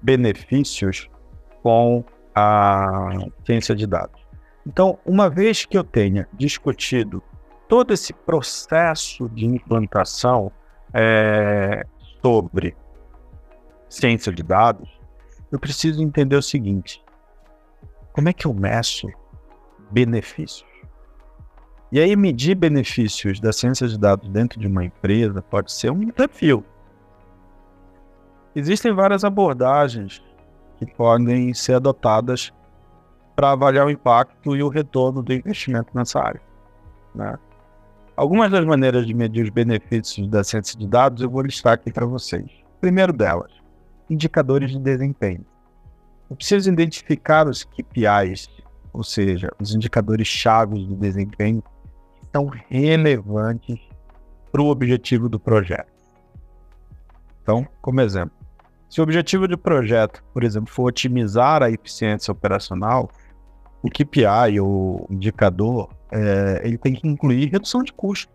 benefícios 0.01 1.09
com 1.63 2.05
a 2.35 3.11
ciência 3.45 3.75
de 3.75 3.87
dados. 3.87 4.21
Então, 4.67 4.99
uma 5.05 5.29
vez 5.29 5.65
que 5.65 5.77
eu 5.77 5.85
tenha 5.85 6.29
discutido 6.33 7.23
todo 7.69 7.93
esse 7.93 8.13
processo 8.13 9.29
de 9.31 9.47
implantação 9.47 10.53
é, 10.95 11.85
sobre 12.21 12.77
ciência 13.89 14.33
de 14.33 14.43
dados, 14.43 14.89
eu 15.51 15.59
preciso 15.59 16.03
entender 16.03 16.37
o 16.37 16.43
seguinte: 16.43 17.03
como 18.13 18.29
é 18.29 18.33
que 18.33 18.47
eu 18.47 18.55
meço 18.55 19.09
benefícios? 19.91 20.71
E 21.91 22.01
aí, 22.01 22.17
medir 22.17 22.55
benefícios 22.55 23.39
da 23.39 23.53
ciência 23.53 23.87
de 23.87 23.99
dados 23.99 24.27
dentro 24.31 24.59
de 24.59 24.67
uma 24.67 24.83
empresa 24.83 25.43
pode 25.43 25.71
ser 25.71 25.91
um 25.91 26.07
desafio. 26.07 26.65
Existem 28.55 28.93
várias 28.93 29.25
abordagens 29.25 30.23
que 30.79 30.87
podem 30.87 31.55
ser 31.55 31.75
adotadas 31.75 32.53
para 33.35 33.53
avaliar 33.53 33.87
o 33.87 33.91
impacto 33.91 34.55
e 34.55 34.63
o 34.63 34.69
retorno 34.69 35.23
do 35.23 35.33
investimento 35.33 35.89
nessa 35.95 36.21
área. 36.21 36.41
Né? 37.15 37.39
Algumas 38.15 38.51
das 38.51 38.65
maneiras 38.65 39.07
de 39.07 39.15
medir 39.15 39.45
os 39.45 39.51
benefícios 39.51 40.29
da 40.29 40.45
ciência 40.45 40.79
de 40.79 40.87
dados 40.87 41.23
eu 41.23 41.31
vou 41.31 41.43
listar 41.43 41.75
aqui 41.75 41.91
para 41.91 42.05
vocês. 42.05 42.51
Primeiro 42.81 43.13
delas, 43.13 43.51
indicadores 44.11 44.71
de 44.71 44.79
desempenho. 44.79 45.47
Eu 46.29 46.37
preciso 46.37 46.71
identificar 46.71 47.49
os 47.49 47.65
KPIs, 47.65 48.51
ou 48.93 49.03
seja, 49.03 49.51
os 49.59 49.75
indicadores 49.75 50.27
chaves 50.27 50.87
de 50.87 50.95
desempenho 50.95 51.63
que 52.21 52.27
são 52.33 52.51
relevantes 52.69 53.81
para 54.51 54.61
o 54.61 54.69
objetivo 54.69 55.29
do 55.29 55.41
projeto. 55.41 55.91
Então, 57.43 57.67
como 57.81 58.01
exemplo, 58.01 58.42
se 58.93 59.01
o 59.01 59.05
objetivo 59.05 59.49
do 59.49 59.57
projeto, 59.57 60.23
por 60.35 60.45
exemplo, 60.45 60.71
for 60.71 60.83
otimizar 60.83 61.63
a 61.63 61.71
eficiência 61.71 62.31
operacional, 62.31 63.11
o 63.83 63.89
KPI, 63.89 64.61
o 64.61 65.07
indicador, 65.09 65.89
é, 66.11 66.61
ele 66.63 66.77
tem 66.77 66.93
que 66.93 67.09
incluir 67.09 67.51
redução 67.51 67.83
de 67.83 67.91
custo, 67.91 68.31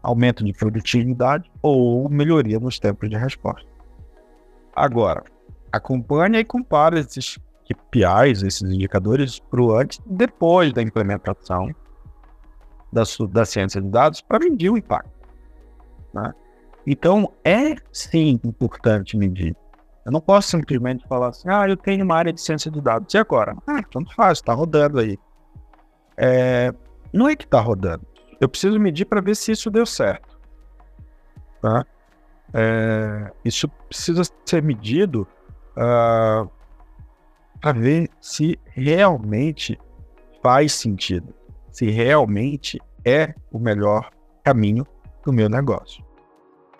aumento 0.00 0.44
de 0.44 0.52
produtividade 0.52 1.50
ou 1.60 2.08
melhoria 2.08 2.60
nos 2.60 2.78
tempos 2.78 3.10
de 3.10 3.16
resposta. 3.16 3.68
Agora, 4.76 5.24
acompanhe 5.72 6.38
e 6.38 6.44
compare 6.44 7.00
esses 7.00 7.36
KPIs, 7.64 8.44
esses 8.44 8.62
indicadores, 8.62 9.40
para 9.40 9.60
o 9.60 9.76
antes 9.76 9.98
e 10.06 10.14
depois 10.14 10.72
da 10.72 10.82
implementação 10.82 11.68
da, 12.92 13.02
da 13.28 13.44
ciência 13.44 13.82
de 13.82 13.88
dados 13.88 14.20
para 14.20 14.38
medir 14.38 14.70
o 14.70 14.78
impacto. 14.78 15.10
Né? 16.14 16.32
Então, 16.86 17.32
é 17.44 17.74
sim 17.90 18.38
importante 18.44 19.16
medir. 19.16 19.56
Eu 20.06 20.12
não 20.12 20.20
posso 20.20 20.50
simplesmente 20.50 21.04
falar 21.08 21.30
assim, 21.30 21.48
ah, 21.48 21.68
eu 21.68 21.76
tenho 21.76 22.04
uma 22.04 22.14
área 22.14 22.32
de 22.32 22.40
ciência 22.40 22.70
de 22.70 22.80
dados. 22.80 23.12
E 23.12 23.18
agora? 23.18 23.56
Ah, 23.66 23.82
tanto 23.90 24.14
faz, 24.14 24.38
está 24.38 24.52
rodando 24.52 25.00
aí. 25.00 25.18
É, 26.16 26.72
não 27.12 27.28
é 27.28 27.34
que 27.34 27.44
está 27.44 27.60
rodando. 27.60 28.06
Eu 28.40 28.48
preciso 28.48 28.78
medir 28.78 29.04
para 29.06 29.20
ver 29.20 29.34
se 29.34 29.50
isso 29.50 29.68
deu 29.68 29.84
certo. 29.84 30.38
Tá? 31.60 31.84
É, 32.54 33.32
isso 33.44 33.68
precisa 33.88 34.22
ser 34.44 34.62
medido 34.62 35.26
uh, 35.76 35.80
ah, 35.80 36.48
para 37.60 37.72
ver 37.72 38.08
se 38.20 38.56
realmente 38.66 39.76
faz 40.40 40.72
sentido. 40.72 41.34
Se 41.72 41.90
realmente 41.90 42.80
é 43.04 43.34
o 43.50 43.58
melhor 43.58 44.08
caminho 44.44 44.86
do 45.24 45.32
meu 45.32 45.48
negócio. 45.48 46.04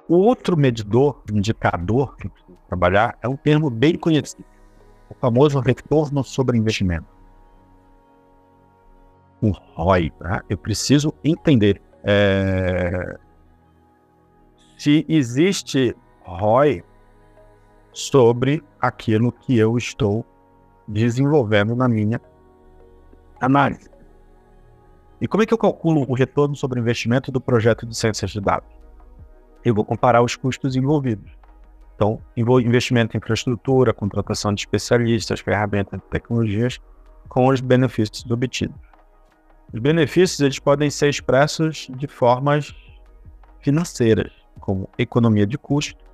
O 0.08 0.14
outro 0.14 0.56
medidor, 0.56 1.24
indicador 1.32 2.14
que 2.16 2.30
trabalhar 2.68 3.16
é 3.22 3.29
um 3.29 3.37
termo 3.37 3.70
bem 3.70 3.96
conhecido, 3.96 4.44
o 5.09 5.14
famoso 5.14 5.59
retorno 5.61 6.22
sobre 6.24 6.59
investimento. 6.59 7.07
O 9.40 9.50
ROI, 9.50 10.11
tá? 10.11 10.42
eu 10.48 10.57
preciso 10.57 11.12
entender 11.22 11.81
é, 12.02 13.18
se 14.79 15.05
existe 15.09 15.94
ROI 16.22 16.83
sobre 17.92 18.62
aquilo 18.81 19.33
que 19.33 19.57
eu 19.57 19.76
estou 19.76 20.24
desenvolvendo 20.87 21.74
na 21.74 21.88
minha 21.88 22.20
análise. 23.40 23.90
E 25.20 25.26
como 25.26 25.42
é 25.42 25.46
que 25.46 25.55
eu 25.55 25.59
calculo 25.59 26.05
o 26.09 26.14
retorno 26.14 26.55
sobre 26.55 26.79
investimento 26.79 27.33
do 27.33 27.40
projeto 27.40 27.87
de 27.87 27.96
ciências 27.96 28.31
de 28.31 28.40
dados? 28.40 28.68
Eu 29.64 29.74
vou 29.74 29.85
comparar 29.85 30.22
os 30.22 30.37
custos 30.37 30.76
envolvidos. 30.76 31.33
Então, 31.96 32.20
investimento 32.37 33.16
em 33.16 33.18
infraestrutura, 33.18 33.92
contratação 33.92 34.52
de 34.52 34.61
especialistas, 34.61 35.40
ferramentas 35.40 35.98
tecnologias, 36.11 36.78
com 37.28 37.48
os 37.48 37.61
benefícios 37.61 38.30
obtidos. 38.30 38.76
Os 39.72 39.80
benefícios 39.80 40.40
eles 40.40 40.59
podem 40.59 40.90
ser 40.90 41.09
expressos 41.09 41.88
de 41.96 42.06
formas 42.06 42.74
financeiras, 43.61 44.30
como 44.61 44.88
economia 44.98 45.46
de 45.46 45.56
custo, 45.56 46.04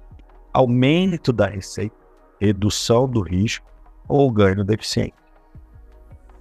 aumento 0.52 1.32
da 1.32 1.46
receita, 1.46 1.96
redução 2.40 3.08
do 3.08 3.20
risco 3.20 3.66
ou 4.08 4.30
ganho 4.30 4.64
da 4.64 4.74
eficiência. 4.74 5.14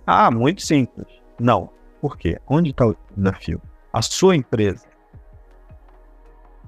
Ah, 0.06 0.30
muito 0.30 0.62
simples. 0.62 1.08
Não. 1.40 1.70
Por 2.00 2.18
quê? 2.18 2.40
Onde 2.48 2.72
está 2.72 2.88
o 2.88 2.96
desafio? 3.16 3.62
A 3.92 4.02
sua 4.02 4.36
empresa 4.36 4.88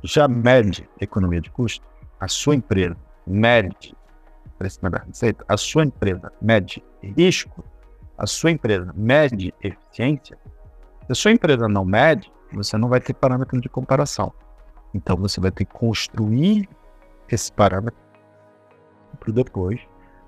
já 0.03 0.27
mede 0.27 0.88
economia 0.99 1.39
de 1.39 1.49
custo? 1.49 1.92
A 2.23 2.27
sua 2.29 2.55
empresa 2.55 2.95
mede 3.27 3.93
receita? 5.05 5.43
A 5.45 5.57
sua 5.57 5.83
empresa 5.83 6.31
mede 6.41 6.81
risco? 7.01 7.62
A 8.17 8.25
sua 8.25 8.49
empresa 8.49 8.93
mede 8.95 9.53
eficiência? 9.62 10.38
Se 11.05 11.12
a 11.12 11.15
sua 11.15 11.31
empresa 11.31 11.67
não 11.67 11.83
mede, 11.83 12.31
você 12.53 12.77
não 12.77 12.88
vai 12.88 13.01
ter 13.01 13.13
parâmetro 13.13 13.59
de 13.59 13.67
comparação. 13.67 14.31
Então 14.93 15.17
você 15.17 15.41
vai 15.41 15.51
ter 15.51 15.65
que 15.65 15.73
construir 15.73 16.69
esse 17.29 17.51
parâmetro 17.51 17.99
para 19.19 19.33
depois, 19.33 19.81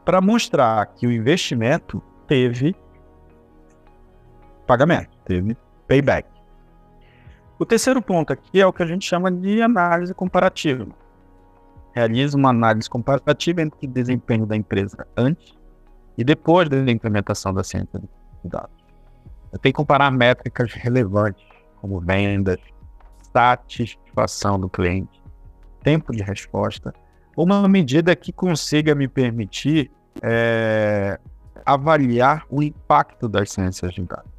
para 0.03 0.19
mostrar 0.19 0.85
que 0.87 1.07
o 1.07 1.11
investimento 1.13 2.03
teve 2.27 2.75
pagamento, 4.67 5.17
teve 5.23 5.55
payback. 5.87 6.27
O 7.57 7.65
terceiro 7.65 8.01
ponto 8.01 8.33
aqui 8.33 8.59
é 8.59 8.67
o 8.67 8.73
que 8.73 8.83
a 8.83 8.85
gente 8.85 9.07
chama 9.07 9.31
de 9.31 9.61
análise 9.61 10.13
comparativa. 10.13 11.04
Realiza 11.95 12.37
uma 12.37 12.49
análise 12.49 12.89
comparativa 12.89 13.61
entre 13.61 13.87
o 13.87 13.89
desempenho 13.89 14.45
da 14.45 14.55
empresa 14.55 15.07
antes 15.15 15.53
e 16.17 16.23
depois 16.25 16.67
da 16.67 16.77
implementação 16.91 17.53
da 17.53 17.63
ciência 17.63 17.99
de 17.99 18.09
dados. 18.43 18.75
Tenho 19.61 19.61
que 19.61 19.73
comparar 19.73 20.11
métricas 20.11 20.73
relevantes, 20.73 21.41
como 21.79 22.01
vendas, 22.01 22.59
satisfação 23.31 24.59
do 24.59 24.69
cliente, 24.69 25.23
tempo 25.81 26.11
de 26.11 26.21
resposta, 26.21 26.93
uma 27.37 27.65
medida 27.67 28.13
que 28.13 28.33
consiga 28.33 28.93
me 28.93 29.07
permitir 29.07 29.89
é, 30.21 31.17
avaliar 31.65 32.45
o 32.49 32.61
impacto 32.61 33.29
das 33.29 33.51
ciências 33.51 33.93
de 33.93 34.03
dados. 34.03 34.31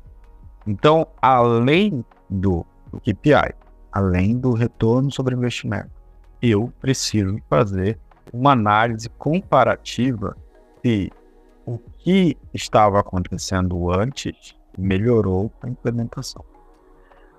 Então, 0.66 1.07
além 1.23 2.05
do 2.29 2.66
KPI, 3.03 3.55
além 3.92 4.37
do 4.37 4.53
retorno 4.53 5.11
sobre 5.11 5.35
investimento, 5.35 5.96
eu 6.40 6.72
preciso 6.81 7.38
fazer 7.49 7.99
uma 8.33 8.53
análise 8.53 9.09
comparativa 9.11 10.37
se 10.83 11.11
o 11.64 11.79
que 11.99 12.37
estava 12.55 13.01
acontecendo 13.01 13.90
antes 13.92 14.55
melhorou 14.79 15.51
a 15.62 15.68
implementação. 15.68 16.44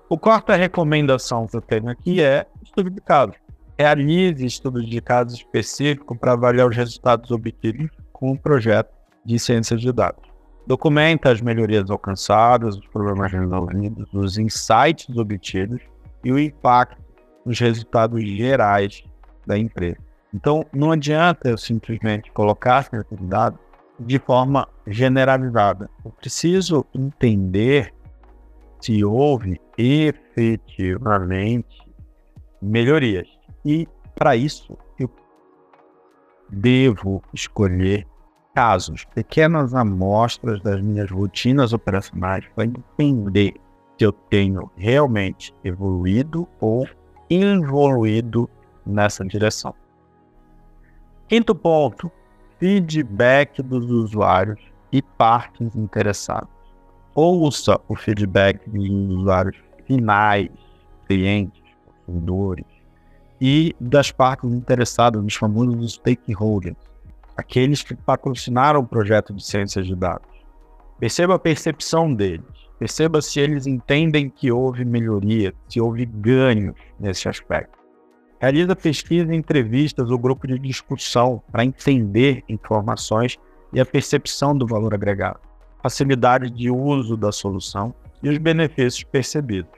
O 0.08 0.18
quarta 0.18 0.56
recomendação 0.56 1.46
que 1.46 1.56
eu 1.56 1.60
tenho 1.60 1.88
aqui 1.88 2.22
é 2.22 2.46
estudo 2.62 2.90
de 2.90 3.00
caso. 3.00 3.32
Realize 3.78 4.44
estudos 4.44 4.88
de 4.88 5.00
caso 5.00 5.36
específico 5.36 6.16
para 6.16 6.32
avaliar 6.32 6.68
os 6.68 6.76
resultados 6.76 7.30
obtidos 7.30 7.90
com 8.12 8.32
o 8.32 8.38
projeto 8.38 8.90
de 9.24 9.38
ciências 9.38 9.80
de 9.80 9.92
dados. 9.92 10.28
Documenta 10.66 11.30
as 11.30 11.40
melhorias 11.40 11.90
alcançadas, 11.90 12.76
os 12.76 12.86
problemas 12.88 13.32
resolvidos, 13.32 14.08
os 14.12 14.36
insights 14.36 15.16
obtidos 15.16 15.80
e 16.24 16.32
o 16.32 16.38
impacto 16.38 17.07
nos 17.48 17.58
resultados 17.58 18.22
gerais 18.22 19.02
da 19.46 19.58
empresa. 19.58 19.96
Então, 20.34 20.66
não 20.70 20.92
adianta 20.92 21.48
eu 21.48 21.56
simplesmente 21.56 22.30
colocar 22.32 22.90
de 22.90 23.02
dados 23.26 23.58
de 23.98 24.18
forma 24.18 24.68
generalizada. 24.86 25.88
Eu 26.04 26.10
preciso 26.10 26.84
entender 26.94 27.94
se 28.80 29.02
houve 29.02 29.58
efetivamente 29.78 31.78
melhorias. 32.60 33.26
E 33.64 33.88
para 34.14 34.36
isso 34.36 34.76
eu 35.00 35.10
devo 36.50 37.22
escolher 37.32 38.06
casos, 38.54 39.06
pequenas 39.14 39.74
amostras 39.74 40.60
das 40.60 40.82
minhas 40.82 41.10
rotinas 41.10 41.72
operacionais 41.72 42.44
para 42.54 42.66
entender 42.66 43.54
se 43.98 44.04
eu 44.04 44.12
tenho 44.12 44.70
realmente 44.76 45.54
evoluído 45.64 46.46
ou 46.60 46.86
involuído 47.30 48.48
nessa 48.86 49.24
direção. 49.24 49.74
Quinto 51.28 51.54
ponto, 51.54 52.10
feedback 52.58 53.62
dos 53.62 53.90
usuários 53.90 54.60
e 54.90 55.02
partes 55.02 55.74
interessadas 55.76 56.58
ouça 57.20 57.80
o 57.88 57.96
feedback 57.96 58.70
dos 58.70 58.88
usuários 58.88 59.56
finais, 59.86 60.50
clientes, 61.08 61.60
consumidores 62.06 62.64
e 63.40 63.74
das 63.80 64.12
partes 64.12 64.48
interessadas, 64.52 65.20
dos 65.20 65.34
famosos 65.34 65.94
stakeholders, 65.94 66.76
aqueles 67.36 67.82
que 67.82 67.96
patrocinaram 67.96 68.80
o 68.80 68.86
projeto 68.86 69.34
de 69.34 69.44
ciências 69.44 69.86
de 69.86 69.96
dados. 69.96 70.28
Perceba 71.00 71.34
a 71.34 71.38
percepção 71.40 72.14
deles, 72.14 72.67
perceba 72.78 73.20
se 73.20 73.40
eles 73.40 73.66
entendem 73.66 74.30
que 74.30 74.52
houve 74.52 74.84
melhoria, 74.84 75.52
se 75.68 75.80
houve 75.80 76.06
ganhos 76.06 76.74
nesse 76.98 77.28
aspecto. 77.28 77.78
Realiza 78.40 78.76
pesquisa, 78.76 79.34
entrevistas 79.34 80.10
ou 80.10 80.18
grupo 80.18 80.46
de 80.46 80.58
discussão 80.58 81.42
para 81.50 81.64
entender 81.64 82.44
informações 82.48 83.36
e 83.72 83.80
a 83.80 83.86
percepção 83.86 84.56
do 84.56 84.66
valor 84.66 84.94
agregado 84.94 85.48
facilidade 85.82 86.50
de 86.50 86.70
uso 86.70 87.16
da 87.16 87.32
solução 87.32 87.94
e 88.22 88.28
os 88.28 88.38
benefícios 88.38 89.04
percebidos. 89.04 89.70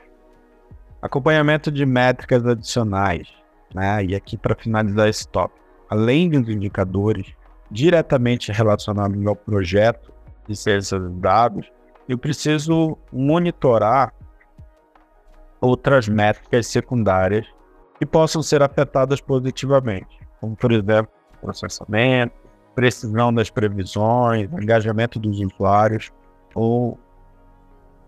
Acompanhamento 1.03 1.71
de 1.71 1.85
métricas 1.87 2.45
adicionais, 2.47 3.29
né? 3.75 4.05
e 4.05 4.15
aqui 4.15 4.37
para 4.37 4.55
finalizar 4.55 5.09
esse 5.09 5.27
tópico, 5.29 5.61
além 5.89 6.29
dos 6.29 6.49
indicadores 6.49 7.27
diretamente 7.71 8.51
relacionados 8.53 9.25
ao 9.27 9.37
projeto 9.37 10.13
de 10.49 10.57
ciência 10.57 10.99
de 10.99 11.09
dados, 11.21 11.71
eu 12.11 12.19
preciso 12.19 12.99
monitorar 13.13 14.13
outras 15.61 16.09
métricas 16.09 16.67
secundárias 16.67 17.47
que 17.99 18.05
possam 18.05 18.43
ser 18.43 18.63
afetadas 18.63 19.21
positivamente, 19.21 20.19
como 20.41 20.57
por 20.57 20.73
exemplo, 20.73 21.13
processamento, 21.41 22.35
precisão 22.75 23.33
das 23.33 23.49
previsões, 23.49 24.51
engajamento 24.53 25.21
dos 25.21 25.39
usuários 25.39 26.11
ou 26.53 26.99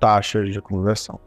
taxas 0.00 0.52
de 0.52 0.60
conversão. 0.60 1.20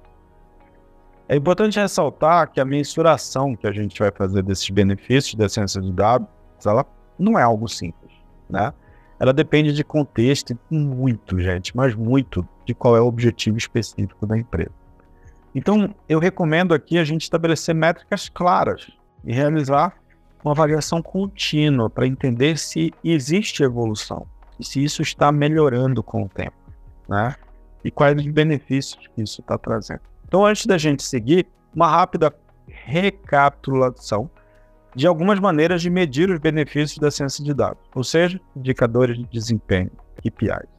É 1.30 1.36
importante 1.38 1.80
ressaltar 1.80 2.52
que 2.52 2.60
a 2.60 2.66
mensuração 2.66 3.56
que 3.56 3.68
a 3.68 3.72
gente 3.72 3.98
vai 3.98 4.12
fazer 4.12 4.44
desses 4.44 4.70
benefícios 4.70 5.36
da 5.36 5.48
ciência 5.48 5.82
de 5.82 5.94
dados, 5.94 6.28
ela 6.66 6.86
não 7.18 7.40
é 7.40 7.42
algo 7.42 7.70
simples, 7.70 8.12
né? 8.50 8.74
Ela 9.20 9.34
depende 9.34 9.72
de 9.72 9.84
contexto 9.84 10.58
muito, 10.70 11.40
gente, 11.40 11.76
mas 11.76 11.96
muito 11.96 12.48
de 12.66 12.74
qual 12.74 12.98
é 12.98 13.02
o 13.02 13.08
objetivo 13.08 13.58
específico 13.58 14.26
da 14.26 14.38
empresa. 14.38 14.72
Então, 15.54 15.96
eu 16.10 16.20
recomendo 16.20 16.74
aqui 16.74 16.98
a 16.98 17.04
gente 17.04 17.22
estabelecer 17.22 17.74
métricas 17.74 18.28
claras 18.28 18.92
e 19.24 19.34
realizar 19.34 19.96
uma 20.44 20.52
avaliação 20.52 21.02
contínua 21.02 21.90
para 21.90 22.06
entender 22.06 22.58
se 22.58 22.94
existe 23.04 23.64
evolução 23.64 24.28
e 24.60 24.66
se 24.66 24.84
isso 24.84 25.02
está 25.02 25.32
melhorando 25.32 26.04
com 26.04 26.24
o 26.24 26.30
tempo, 26.30 26.56
né? 27.08 27.36
E 27.84 27.90
quais 27.90 28.20
os 28.20 28.28
benefícios 28.28 29.08
que 29.08 29.22
isso 29.22 29.42
está 29.42 29.58
trazendo. 29.58 30.02
Então, 30.28 30.46
antes 30.46 30.66
da 30.66 30.78
gente 30.78 31.04
seguir, 31.04 31.48
uma 31.74 31.88
rápida 31.88 32.34
recapitulação 32.68 34.30
de 34.96 35.06
algumas 35.06 35.40
maneiras 35.40 35.82
de 35.82 35.90
medir 35.90 36.30
os 36.30 36.40
benefícios 36.40 36.98
da 36.98 37.12
ciência 37.12 37.44
de 37.44 37.54
dados, 37.54 37.84
ou 37.94 38.04
seja, 38.04 38.40
indicadores 38.56 39.18
de 39.18 39.26
desempenho, 39.26 39.92
KPIs, 40.18 40.70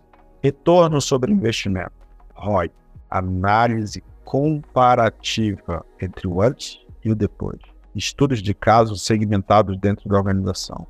retorno 0.42 1.00
sobre 1.00 1.30
investimento, 1.30 1.92
ROI, 2.34 2.70
análise 3.10 4.02
comparativa 4.24 5.84
entre 6.00 6.26
o 6.26 6.40
antes 6.40 6.80
e 7.04 7.10
o 7.10 7.14
depois, 7.14 7.60
estudos 7.94 8.42
de 8.42 8.54
casos 8.54 9.04
segmentados 9.04 9.78
dentro 9.78 10.08
da 10.08 10.16
organização, 10.16 10.86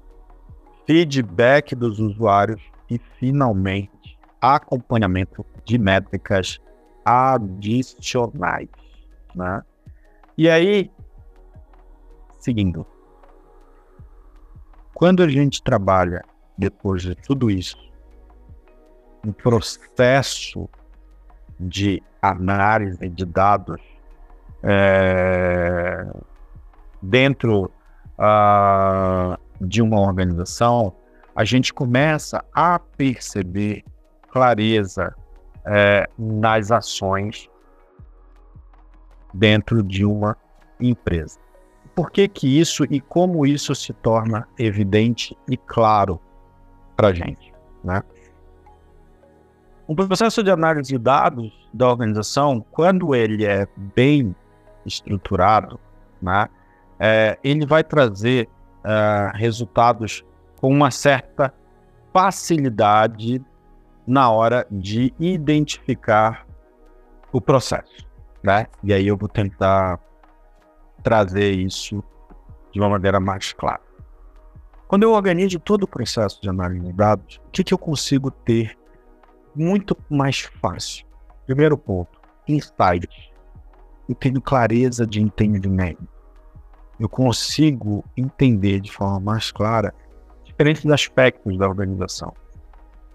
feedback 0.86 1.74
dos 1.74 1.98
usuários 1.98 2.62
e, 2.88 3.00
finalmente, 3.18 4.16
acompanhamento 4.40 5.44
de 5.64 5.78
métricas 5.78 6.60
adicionais. 7.04 8.68
Né? 9.34 9.62
E 10.38 10.48
aí, 10.48 10.90
seguindo, 12.38 12.86
quando 14.96 15.22
a 15.22 15.28
gente 15.28 15.62
trabalha, 15.62 16.24
depois 16.56 17.02
de 17.02 17.14
tudo 17.14 17.50
isso, 17.50 17.76
um 19.22 19.30
processo 19.30 20.66
de 21.60 22.02
análise 22.22 23.06
de 23.10 23.26
dados, 23.26 23.78
é, 24.62 26.06
dentro 27.02 27.70
uh, 28.18 29.38
de 29.60 29.82
uma 29.82 30.00
organização, 30.00 30.96
a 31.34 31.44
gente 31.44 31.74
começa 31.74 32.42
a 32.54 32.78
perceber 32.78 33.84
clareza 34.30 35.14
é, 35.66 36.08
nas 36.18 36.70
ações 36.70 37.50
dentro 39.34 39.82
de 39.82 40.06
uma 40.06 40.38
empresa. 40.80 41.38
Por 41.96 42.10
que, 42.10 42.28
que 42.28 42.60
isso 42.60 42.84
e 42.90 43.00
como 43.00 43.46
isso 43.46 43.74
se 43.74 43.94
torna 43.94 44.46
evidente 44.58 45.34
e 45.48 45.56
claro 45.56 46.20
para 46.94 47.08
a 47.08 47.12
gente? 47.14 47.54
Né? 47.82 48.02
Um 49.88 49.94
processo 49.94 50.42
de 50.42 50.50
análise 50.50 50.90
de 50.90 50.98
dados 50.98 51.50
da 51.72 51.88
organização, 51.88 52.62
quando 52.70 53.14
ele 53.14 53.46
é 53.46 53.66
bem 53.94 54.36
estruturado, 54.84 55.80
né, 56.20 56.50
é, 57.00 57.38
ele 57.42 57.64
vai 57.64 57.82
trazer 57.82 58.46
uh, 58.84 59.34
resultados 59.34 60.22
com 60.56 60.68
uma 60.68 60.90
certa 60.90 61.54
facilidade 62.12 63.42
na 64.06 64.30
hora 64.30 64.66
de 64.70 65.14
identificar 65.18 66.46
o 67.32 67.40
processo, 67.40 68.06
né? 68.42 68.66
E 68.82 68.92
aí 68.92 69.06
eu 69.06 69.16
vou 69.16 69.28
tentar 69.28 69.98
trazer 71.06 71.52
isso 71.52 72.02
de 72.72 72.80
uma 72.80 72.88
maneira 72.88 73.20
mais 73.20 73.52
clara. 73.52 73.80
Quando 74.88 75.04
eu 75.04 75.12
organizo 75.12 75.60
todo 75.60 75.84
o 75.84 75.86
processo 75.86 76.42
de 76.42 76.48
análise 76.48 76.84
de 76.84 76.92
dados, 76.92 77.40
o 77.46 77.50
que, 77.52 77.62
que 77.62 77.72
eu 77.72 77.78
consigo 77.78 78.28
ter 78.28 78.76
muito 79.54 79.96
mais 80.10 80.40
fácil? 80.60 81.06
Primeiro 81.46 81.78
ponto, 81.78 82.18
insights. 82.48 83.30
Eu 84.08 84.16
tenho 84.16 84.40
clareza 84.40 85.06
de 85.06 85.22
entendimento. 85.22 86.08
Eu 86.98 87.08
consigo 87.08 88.04
entender 88.16 88.80
de 88.80 88.90
forma 88.90 89.20
mais 89.20 89.52
clara 89.52 89.94
diferentes 90.42 90.84
aspectos 90.86 91.56
da 91.56 91.68
organização. 91.68 92.34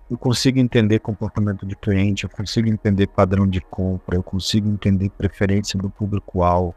Eu 0.10 0.18
consigo 0.18 0.60
entender 0.60 1.00
comportamento 1.00 1.66
de 1.66 1.76
cliente, 1.76 2.24
eu 2.24 2.30
consigo 2.30 2.70
entender 2.70 3.08
padrão 3.08 3.46
de 3.46 3.60
compra, 3.60 4.16
eu 4.16 4.24
consigo 4.24 4.70
entender 4.70 5.10
preferência 5.10 5.78
do 5.78 5.90
público-alvo, 5.90 6.74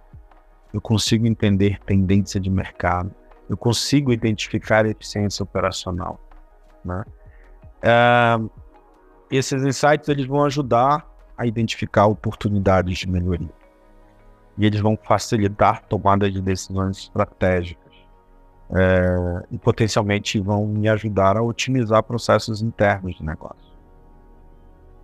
eu 0.75 0.81
consigo 0.81 1.25
entender 1.25 1.79
tendência 1.87 2.41
de 2.41 2.51
mercado, 2.51 3.15
eu 3.49 3.57
consigo 3.57 4.13
identificar 4.13 4.85
eficiência 4.85 5.45
operacional. 5.45 6.19
Né? 6.85 7.05
Uh, 7.85 8.51
esses 9.31 9.63
insights 9.63 10.09
eles 10.09 10.27
vão 10.27 10.45
ajudar 10.45 11.09
a 11.39 11.47
identificar 11.47 12.07
oportunidades 12.07 12.99
de 12.99 13.09
melhoria. 13.09 13.55
E 14.59 14.67
eles 14.67 14.81
vão 14.81 14.99
facilitar 15.01 15.85
tomada 15.87 16.29
de 16.29 16.43
decisões 16.43 16.99
estratégicas. 16.99 17.85
É, 18.71 19.47
e 19.51 19.59
potencialmente 19.59 20.41
vão 20.41 20.67
me 20.67 20.89
ajudar 20.89 21.37
a 21.37 21.43
otimizar 21.43 22.03
processos 22.03 22.63
internos 22.63 23.15
de 23.17 23.25
negócio. 23.25 23.74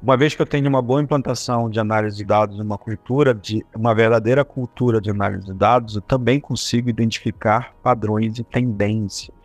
Uma 0.03 0.17
vez 0.17 0.35
que 0.35 0.41
eu 0.41 0.47
tenho 0.47 0.67
uma 0.67 0.81
boa 0.81 1.03
implantação 1.03 1.69
de 1.69 1.79
análise 1.79 2.17
de 2.17 2.25
dados, 2.25 2.59
uma 2.59 2.79
cultura 2.79 3.35
de 3.35 3.65
uma 3.77 3.95
verdadeira 3.95 4.43
cultura 4.45 4.99
de 4.99 5.11
análise 5.11 5.45
de 5.45 5.53
dados, 5.53 5.97
eu 5.97 6.01
também 6.01 6.41
consigo 6.41 6.89
identificar 6.89 7.75
padrões 7.83 8.39
e 8.39 8.45
tendências 8.45 9.37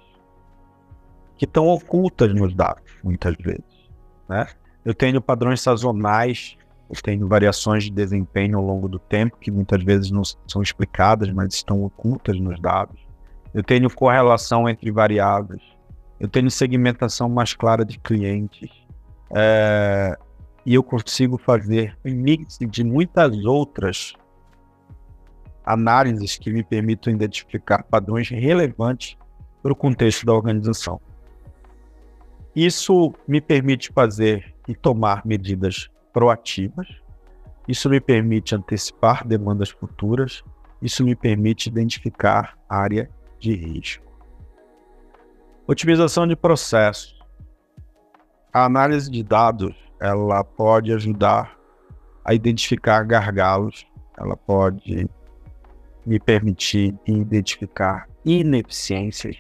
que 1.38 1.44
estão 1.44 1.68
ocultas 1.68 2.34
nos 2.34 2.54
dados, 2.54 2.90
muitas 3.04 3.36
vezes. 3.36 3.90
Né? 4.30 4.48
Eu 4.86 4.94
tenho 4.94 5.22
padrões 5.22 5.60
sazonais, 5.60 6.56
eu 6.90 7.02
tenho 7.02 7.28
variações 7.28 7.84
de 7.84 7.92
desempenho 7.92 8.58
ao 8.58 8.64
longo 8.64 8.88
do 8.88 8.98
tempo 8.98 9.38
que 9.38 9.52
muitas 9.52 9.84
vezes 9.84 10.10
não 10.10 10.24
são 10.24 10.62
explicadas, 10.62 11.30
mas 11.32 11.54
estão 11.54 11.84
ocultas 11.84 12.40
nos 12.40 12.58
dados. 12.62 13.00
Eu 13.54 13.62
tenho 13.62 13.94
correlação 13.94 14.70
entre 14.70 14.90
variáveis. 14.90 15.62
Eu 16.18 16.30
tenho 16.30 16.50
segmentação 16.50 17.28
mais 17.28 17.54
clara 17.54 17.84
de 17.84 18.00
clientes. 18.00 18.70
É, 19.36 20.18
e 20.66 20.74
eu 20.74 20.84
consigo 20.84 21.38
fazer 21.38 21.96
um 22.04 22.12
mix 22.12 22.58
de 22.60 22.84
muitas 22.84 23.46
outras 23.46 24.14
análises 25.64 26.38
que 26.38 26.52
me 26.52 26.64
permitam 26.64 27.14
identificar 27.14 27.84
padrões 27.84 28.30
relevantes 28.30 29.16
para 29.62 29.72
o 29.72 29.76
contexto 29.76 30.26
da 30.26 30.34
organização. 30.34 31.00
Isso 32.56 33.14
me 33.28 33.42
permite 33.42 33.92
fazer 33.92 34.56
e 34.68 34.74
tomar 34.74 35.26
medidas 35.26 35.90
proativas, 36.14 36.88
isso 37.68 37.90
me 37.90 38.00
permite 38.00 38.56
antecipar 38.56 39.28
demandas 39.28 39.70
futuras, 39.70 40.44
isso 40.82 41.04
me 41.04 41.16
permite 41.16 41.68
identificar 41.68 42.58
área 42.70 43.10
de 43.40 43.54
risco. 43.54 44.06
Otimização 45.68 46.28
de 46.28 46.36
processos. 46.36 47.20
A 48.54 48.66
análise 48.66 49.10
de 49.10 49.24
dados 49.24 49.76
ela 50.06 50.44
pode 50.44 50.94
ajudar 50.94 51.58
a 52.24 52.34
identificar 52.34 53.04
gargalos, 53.04 53.88
ela 54.18 54.38
pode 54.38 55.10
me 56.06 56.20
permitir 56.20 56.96
identificar 57.08 58.08
ineficiências, 58.24 59.38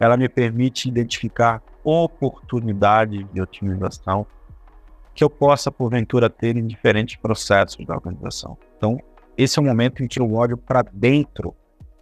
ela 0.00 0.16
me 0.16 0.28
permite 0.28 0.88
identificar 0.88 1.62
oportunidades 1.84 3.26
de 3.32 3.40
otimização 3.40 4.26
que 5.14 5.22
eu 5.22 5.28
possa, 5.28 5.70
porventura, 5.70 6.30
ter 6.30 6.56
em 6.56 6.66
diferentes 6.66 7.16
processos 7.16 7.84
da 7.84 7.94
organização. 7.94 8.56
Então, 8.76 8.98
esse 9.36 9.58
é 9.58 9.62
o 9.62 9.64
momento 9.64 10.02
em 10.02 10.08
que 10.08 10.20
eu 10.20 10.32
olho 10.32 10.56
para 10.56 10.82
dentro 10.82 11.54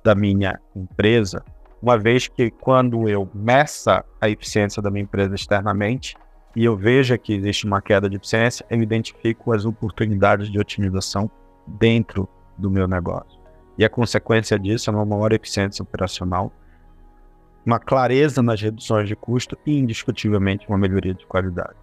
da 0.05 0.15
minha 0.15 0.61
empresa, 0.75 1.43
uma 1.83 1.99
vez 1.99 2.29
que 2.29 2.51
quando 2.51 3.09
eu 3.09 3.29
meça 3.35 4.05
a 4.21 4.29
eficiência 4.29 4.81
da 4.81 4.91
minha 4.91 5.03
empresa 5.03 5.35
externamente, 5.35 6.17
e 6.57 6.65
eu 6.65 6.75
veja 6.75 7.19
que 7.19 7.35
existe 7.35 7.67
uma 7.67 7.83
queda 7.83 8.09
de 8.09 8.17
eficiência, 8.17 8.65
eu 8.71 8.83
identifico 8.83 9.53
as 9.53 9.67
oportunidades 9.67 10.51
de 10.51 10.59
otimização 10.59 11.31
dentro 11.67 12.27
do 12.57 12.71
meu 12.71 12.89
negócio. 12.89 13.39
E 13.77 13.85
a 13.85 13.91
consequência 13.91 14.59
disso 14.59 14.89
é 14.89 14.93
uma 14.95 15.05
maior 15.05 15.35
eficiência 15.35 15.83
operacional, 15.83 16.51
uma 17.65 17.79
clareza 17.79 18.43
nas 18.43 18.59
reduções 18.59 19.07
de 19.07 19.15
custo 19.15 19.59
e, 19.67 19.79
indiscutivelmente, 19.79 20.67
uma 20.67 20.79
melhoria 20.79 21.13
de 21.13 21.27
qualidade. 21.27 21.77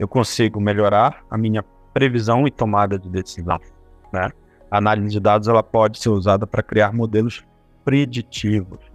Eu 0.00 0.08
consigo 0.08 0.60
melhorar 0.60 1.24
a 1.30 1.38
minha 1.38 1.64
previsão 1.94 2.44
e 2.44 2.50
tomada 2.50 2.98
de 2.98 3.08
decisão. 3.08 3.60
Né? 4.12 4.32
A 4.68 4.78
análise 4.78 5.10
de 5.10 5.20
dados 5.20 5.46
ela 5.46 5.62
pode 5.62 6.00
ser 6.00 6.08
usada 6.08 6.44
para 6.44 6.60
criar 6.60 6.92
modelos 6.92 7.44
preditivos 7.84 8.91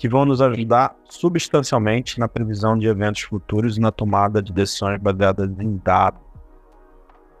que 0.00 0.08
vão 0.08 0.24
nos 0.24 0.40
ajudar 0.40 0.96
substancialmente 1.04 2.18
na 2.18 2.26
previsão 2.26 2.78
de 2.78 2.86
eventos 2.86 3.20
futuros 3.20 3.76
e 3.76 3.80
na 3.80 3.92
tomada 3.92 4.42
de 4.42 4.50
decisões 4.50 4.98
baseadas 4.98 5.50
em 5.60 5.76
dados. 5.76 6.22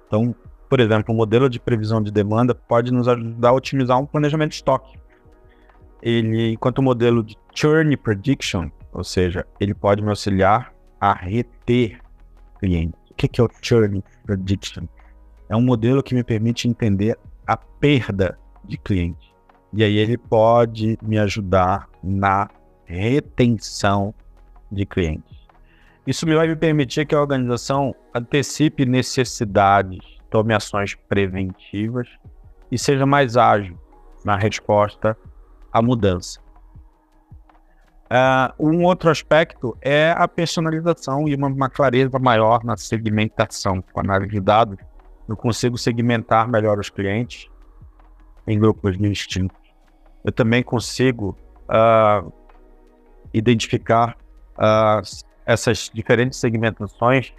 Então, 0.06 0.34
por 0.68 0.78
exemplo, 0.78 1.14
um 1.14 1.16
modelo 1.16 1.48
de 1.48 1.58
previsão 1.58 2.02
de 2.02 2.12
demanda 2.12 2.54
pode 2.54 2.92
nos 2.92 3.08
ajudar 3.08 3.48
a 3.48 3.52
otimizar 3.54 3.98
um 3.98 4.04
planejamento 4.04 4.50
de 4.50 4.56
estoque. 4.56 4.98
Ele, 6.02 6.52
enquanto 6.52 6.80
o 6.80 6.82
modelo 6.82 7.24
de 7.24 7.34
churn 7.54 7.96
prediction, 7.96 8.70
ou 8.92 9.04
seja, 9.04 9.46
ele 9.58 9.72
pode 9.72 10.02
me 10.02 10.10
auxiliar 10.10 10.70
a 11.00 11.14
reter 11.14 11.98
clientes. 12.58 13.00
O 13.10 13.14
que 13.14 13.40
é 13.40 13.42
o 13.42 13.48
churn 13.62 14.04
prediction? 14.26 14.84
É 15.48 15.56
um 15.56 15.62
modelo 15.62 16.02
que 16.02 16.14
me 16.14 16.22
permite 16.22 16.68
entender 16.68 17.18
a 17.46 17.56
perda 17.56 18.38
de 18.66 18.76
cliente 18.76 19.29
e 19.72 19.84
aí 19.84 19.96
ele 19.96 20.18
pode 20.18 20.98
me 21.02 21.18
ajudar 21.18 21.88
na 22.02 22.48
retenção 22.84 24.12
de 24.70 24.84
clientes. 24.84 25.38
Isso 26.06 26.26
vai 26.26 26.48
me 26.48 26.56
permitir 26.56 27.06
que 27.06 27.14
a 27.14 27.20
organização 27.20 27.94
antecipe 28.14 28.84
necessidades, 28.84 30.00
tome 30.28 30.54
ações 30.54 30.94
preventivas 31.08 32.08
e 32.70 32.78
seja 32.78 33.06
mais 33.06 33.36
ágil 33.36 33.78
na 34.24 34.36
resposta 34.36 35.16
à 35.72 35.80
mudança. 35.80 36.40
Uh, 38.10 38.50
um 38.58 38.84
outro 38.84 39.08
aspecto 39.08 39.76
é 39.80 40.12
a 40.16 40.26
personalização 40.26 41.28
e 41.28 41.34
uma, 41.36 41.46
uma, 41.46 41.70
clareza 41.70 42.18
maior 42.18 42.64
na 42.64 42.76
segmentação. 42.76 43.80
Com 43.80 44.00
a 44.00 44.02
análise 44.02 44.32
de 44.32 44.40
dados, 44.40 44.78
eu 45.28 45.36
consigo 45.36 45.78
segmentar 45.78 46.48
melhor 46.48 46.80
os 46.80 46.90
clientes 46.90 47.48
em 48.48 48.58
grupos 48.58 48.98
distintos 48.98 49.59
eu 50.24 50.32
também 50.32 50.62
consigo 50.62 51.36
uh, 51.68 52.32
identificar 53.32 54.16
uh, 54.56 55.02
essas 55.46 55.90
diferentes 55.92 56.38
segmentações 56.38 57.32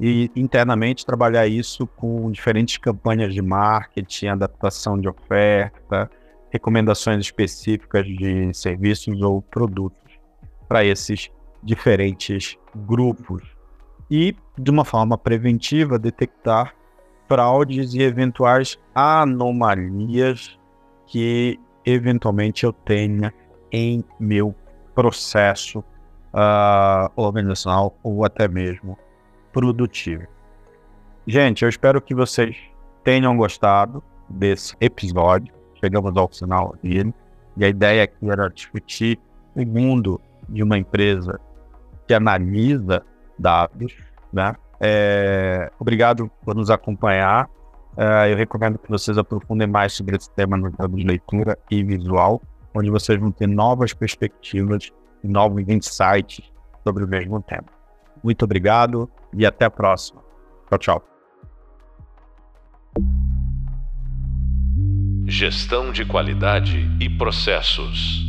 e 0.00 0.30
internamente 0.36 1.04
trabalhar 1.04 1.46
isso 1.46 1.86
com 1.86 2.30
diferentes 2.30 2.78
campanhas 2.78 3.34
de 3.34 3.42
marketing, 3.42 4.28
adaptação 4.28 4.98
de 4.98 5.08
oferta, 5.08 6.10
recomendações 6.50 7.20
específicas 7.20 8.06
de 8.06 8.54
serviços 8.54 9.20
ou 9.20 9.42
produtos 9.42 9.98
para 10.68 10.84
esses 10.84 11.30
diferentes 11.62 12.56
grupos. 12.74 13.42
E, 14.10 14.34
de 14.56 14.70
uma 14.70 14.84
forma 14.84 15.18
preventiva, 15.18 15.98
detectar 15.98 16.74
fraudes 17.26 17.92
e 17.92 18.00
eventuais 18.00 18.78
anomalias 18.94 20.58
que 21.06 21.58
eventualmente 21.90 22.64
eu 22.64 22.72
tenha 22.72 23.32
em 23.72 24.04
meu 24.18 24.54
processo 24.94 25.80
uh, 25.80 27.10
organizacional 27.16 27.96
ou 28.02 28.24
até 28.24 28.48
mesmo 28.48 28.98
produtivo. 29.52 30.26
Gente, 31.26 31.62
eu 31.62 31.68
espero 31.68 32.00
que 32.00 32.14
vocês 32.14 32.56
tenham 33.04 33.36
gostado 33.36 34.02
desse 34.28 34.74
episódio. 34.80 35.52
Chegamos 35.80 36.16
ao 36.16 36.28
final 36.28 36.74
dele. 36.82 37.14
E 37.56 37.64
a 37.64 37.68
ideia 37.68 38.04
aqui 38.04 38.30
era 38.30 38.48
discutir 38.48 39.18
o 39.54 39.64
mundo 39.64 40.20
de 40.48 40.62
uma 40.62 40.78
empresa 40.78 41.38
que 42.06 42.14
analisa 42.14 43.04
dados, 43.38 43.94
né? 44.32 44.54
É, 44.80 45.70
obrigado 45.78 46.30
por 46.44 46.54
nos 46.54 46.70
acompanhar. 46.70 47.50
Uh, 47.98 48.30
eu 48.30 48.36
recomendo 48.36 48.78
que 48.78 48.88
vocês 48.88 49.18
aprofundem 49.18 49.66
mais 49.66 49.92
sobre 49.92 50.16
esse 50.16 50.30
tema 50.30 50.56
no 50.56 50.70
de 50.70 51.04
leitura 51.04 51.58
e 51.68 51.82
visual, 51.82 52.40
onde 52.72 52.90
vocês 52.90 53.18
vão 53.18 53.32
ter 53.32 53.48
novas 53.48 53.92
perspectivas 53.92 54.92
e 55.24 55.26
novos 55.26 55.68
insights 55.68 56.40
sobre 56.86 57.02
o 57.02 57.08
mesmo 57.08 57.42
tema. 57.42 57.66
Muito 58.22 58.44
obrigado 58.44 59.10
e 59.34 59.44
até 59.44 59.64
a 59.64 59.70
próxima. 59.70 60.22
Tchau, 60.68 60.78
tchau. 60.78 61.04
Gestão 65.26 65.90
de 65.90 66.04
qualidade 66.04 66.88
e 67.00 67.10
processos. 67.10 68.27